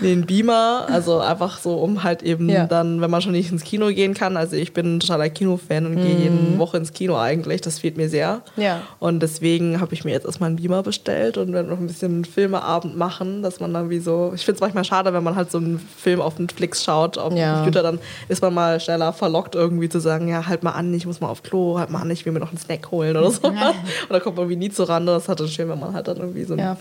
[0.00, 2.66] nee, ein Beamer, also einfach so, um halt eben ja.
[2.66, 4.36] dann, wenn man schon nicht ins Kino gehen kann.
[4.36, 6.02] Also ich bin ein totaler Kinofan und mm.
[6.02, 6.58] gehe jede mhm.
[6.58, 7.60] Woche ins Kino eigentlich.
[7.60, 8.42] Das fehlt mir sehr.
[8.56, 8.82] Ja.
[8.98, 12.24] Und deswegen habe ich mir jetzt erstmal einen Beamer bestellt und werde noch ein bisschen
[12.24, 14.32] Filmeabend machen, dass man dann wie so.
[14.34, 17.34] Ich finde es manchmal schade, wenn man halt so einen Film auf Netflix schaut, auf
[17.34, 17.54] ja.
[17.54, 17.98] Computer, dann
[18.28, 21.28] ist man mal schneller verlockt, irgendwie zu sagen, ja, halt mal an, ich muss mal
[21.28, 23.50] auf Klo, halt mal an, ich will mir noch einen Snack holen oder so.
[23.60, 23.70] Ja.
[24.08, 25.12] Und da kommt man irgendwie nie zu Rande.
[25.12, 26.76] Das hat dann schön, wenn man halt dann irgendwie so einen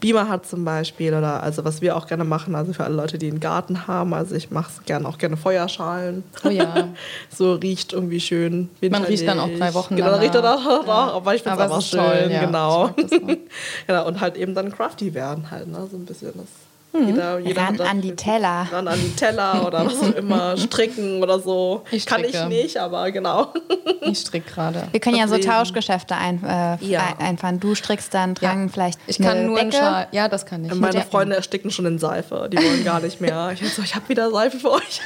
[0.00, 3.18] Beamer hat zum Beispiel oder also was wir auch gerne machen, also für alle Leute,
[3.18, 6.24] die einen Garten haben, also ich mache gerne auch gerne Feuerschalen.
[6.44, 6.88] Oh ja.
[7.30, 8.70] so riecht irgendwie schön.
[8.80, 11.12] Man riecht dann auch drei Wochen Genau, dann riecht er auch, ja.
[11.12, 12.44] aber ich finde es einfach schön, toll, ja.
[12.44, 12.90] genau.
[13.86, 14.06] genau.
[14.06, 15.86] Und halt eben dann crafty werden halt, ne?
[15.90, 16.46] so ein bisschen das.
[17.04, 18.66] Jeder, jeder ran an die Teller.
[18.70, 21.82] Ran an die Teller oder was auch immer, stricken oder so.
[21.90, 23.52] Ich Kann ich nicht, aber genau.
[24.08, 24.86] Ich stricke gerade.
[24.92, 27.16] Wir können ja so Tauschgeschäfte ein, äh, ja.
[27.18, 27.58] einfahren.
[27.58, 28.72] Du strickst dann, tragen ja.
[28.72, 29.82] vielleicht Ich kann nur Decke.
[29.82, 30.72] einen Ja, das kann ich.
[30.74, 32.48] Meine Freunde ersticken schon in Seife.
[32.52, 33.50] Die wollen gar nicht mehr.
[33.52, 35.00] Ich so, ich habe wieder Seife für euch.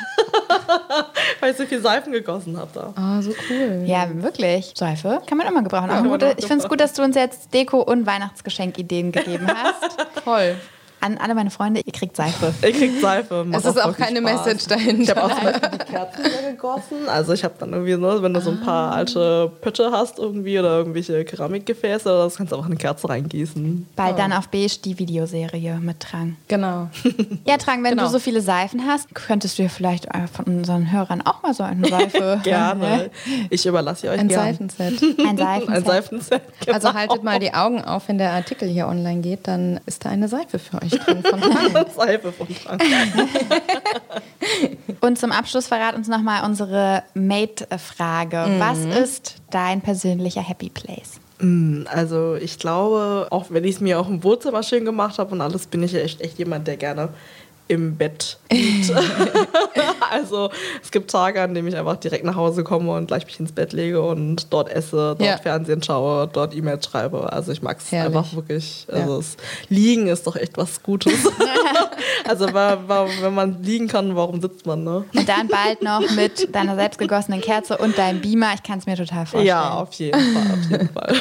[1.40, 2.92] Weil ich so viel Seifen gegossen habe da.
[2.94, 3.84] Ah, so cool.
[3.86, 4.72] Ja, wirklich.
[4.76, 5.90] Seife kann man immer gebrauchen.
[5.90, 9.96] Aber gut, ich finde es gut, dass du uns jetzt Deko- und Weihnachtsgeschenkideen gegeben hast.
[10.24, 10.56] Toll.
[11.02, 12.52] An alle meine Freunde, ihr kriegt Seife.
[12.62, 13.46] Ihr kriegt Seife.
[13.52, 14.46] Es ist auch keine Spaß.
[14.46, 15.02] Message dahinter.
[15.02, 17.08] Ich habe auch zum Beispiel die Kerzen gegossen.
[17.08, 20.58] Also ich habe dann irgendwie, ne, wenn du so ein paar alte Pötte hast irgendwie
[20.58, 23.86] oder irgendwelche Keramikgefäße, das kannst du auch in eine Kerze reingießen.
[23.96, 24.18] Bald oh.
[24.18, 26.36] dann auf Beige die Videoserie mit Trang.
[26.48, 26.88] Genau.
[27.46, 28.04] Ja, Trang, wenn genau.
[28.04, 31.62] du so viele Seifen hast, könntest du dir vielleicht von unseren Hörern auch mal so
[31.62, 32.40] eine Seife...
[32.42, 33.10] gerne.
[33.48, 34.40] Ich überlasse euch Ein gern.
[34.40, 35.02] Seifenset.
[35.18, 35.76] Ein Seifenset.
[35.76, 36.74] Ein Seifenset, genau.
[36.74, 40.10] Also haltet mal die Augen auf, wenn der Artikel hier online geht, dann ist da
[40.10, 41.40] eine Seife für euch drin von
[41.96, 42.82] Seife von Frank.
[45.00, 48.46] Und zum Abschluss verrat uns nochmal unsere Mate-Frage.
[48.48, 48.60] Mhm.
[48.60, 51.20] Was ist dein persönlicher Happy Place?
[51.40, 55.32] Mm, also ich glaube, auch wenn ich es mir auch im Wohnzimmer schön gemacht habe
[55.32, 57.08] und alles, bin ich ja echt, echt jemand, der gerne
[57.70, 58.92] im Bett liegt.
[60.10, 60.50] also
[60.82, 63.52] es gibt Tage, an denen ich einfach direkt nach Hause komme und gleich mich ins
[63.52, 65.36] Bett lege und dort esse, dort ja.
[65.36, 67.32] Fernsehen schaue, dort E-Mails schreibe.
[67.32, 68.86] Also ich mag es einfach wirklich.
[68.90, 69.16] Also ja.
[69.18, 69.36] das
[69.68, 71.12] Liegen ist doch echt was Gutes.
[72.28, 74.82] also wenn man liegen kann, warum sitzt man?
[74.82, 75.04] Ne?
[75.14, 78.54] Und dann bald noch mit deiner selbstgegossenen Kerze und deinem Beamer.
[78.54, 79.46] Ich kann es mir total vorstellen.
[79.46, 80.52] Ja, auf jeden Fall.
[80.52, 81.14] Auf jeden Fall.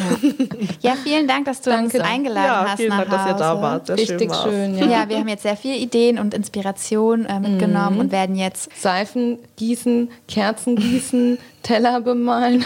[0.82, 0.90] Ja.
[0.90, 1.98] ja vielen Dank, dass du Danke.
[1.98, 2.78] uns eingeladen ja, hast.
[2.78, 3.86] Vielen Dank, dass ihr da wart.
[3.86, 4.52] Sehr Richtig schön.
[4.52, 5.02] schön ja.
[5.02, 8.02] ja, wir haben jetzt sehr viele Ideen und Inspiration äh, mitgenommen mhm.
[8.02, 12.64] und werden jetzt Seifen gießen, Kerzen gießen, Teller bemalen,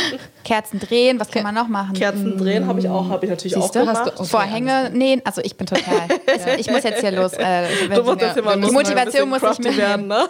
[0.44, 1.18] Kerzen drehen.
[1.18, 1.94] Was kann man noch machen?
[1.94, 3.80] Kerzen drehen habe ich auch, habe ich natürlich Siehst auch du?
[3.80, 4.12] gemacht.
[4.14, 5.22] Okay, Vorhänge nähen.
[5.24, 6.08] Also ich bin total.
[6.08, 6.54] ja.
[6.58, 7.32] Ich muss jetzt hier los.
[7.32, 10.28] Äh, du musst jetzt hier mal Die Motivation muss ich werden, ne?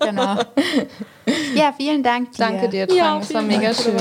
[0.00, 0.36] genau.
[1.54, 2.38] Ja, vielen Dank dir.
[2.38, 2.96] Danke dir, Trang.
[2.96, 3.96] Ja, das war mega schön.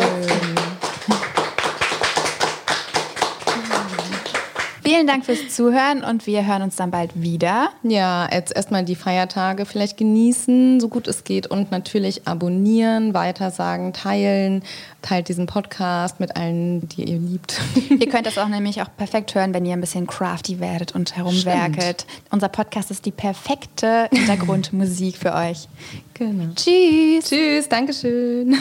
[4.88, 7.72] Vielen Dank fürs Zuhören und wir hören uns dann bald wieder.
[7.84, 13.92] Ja, jetzt erstmal die Feiertage vielleicht genießen, so gut es geht und natürlich abonnieren, weitersagen,
[13.92, 14.64] teilen.
[15.02, 17.60] Teilt diesen Podcast mit allen, die ihr liebt.
[17.90, 21.18] Ihr könnt das auch nämlich auch perfekt hören, wenn ihr ein bisschen crafty werdet und
[21.18, 22.02] herumwerkelt.
[22.04, 22.32] Stimmt.
[22.32, 25.68] Unser Podcast ist die perfekte Hintergrundmusik für euch.
[26.14, 26.54] Genau.
[26.56, 27.30] Tschüss.
[27.30, 28.56] Tschüss, Dankeschön.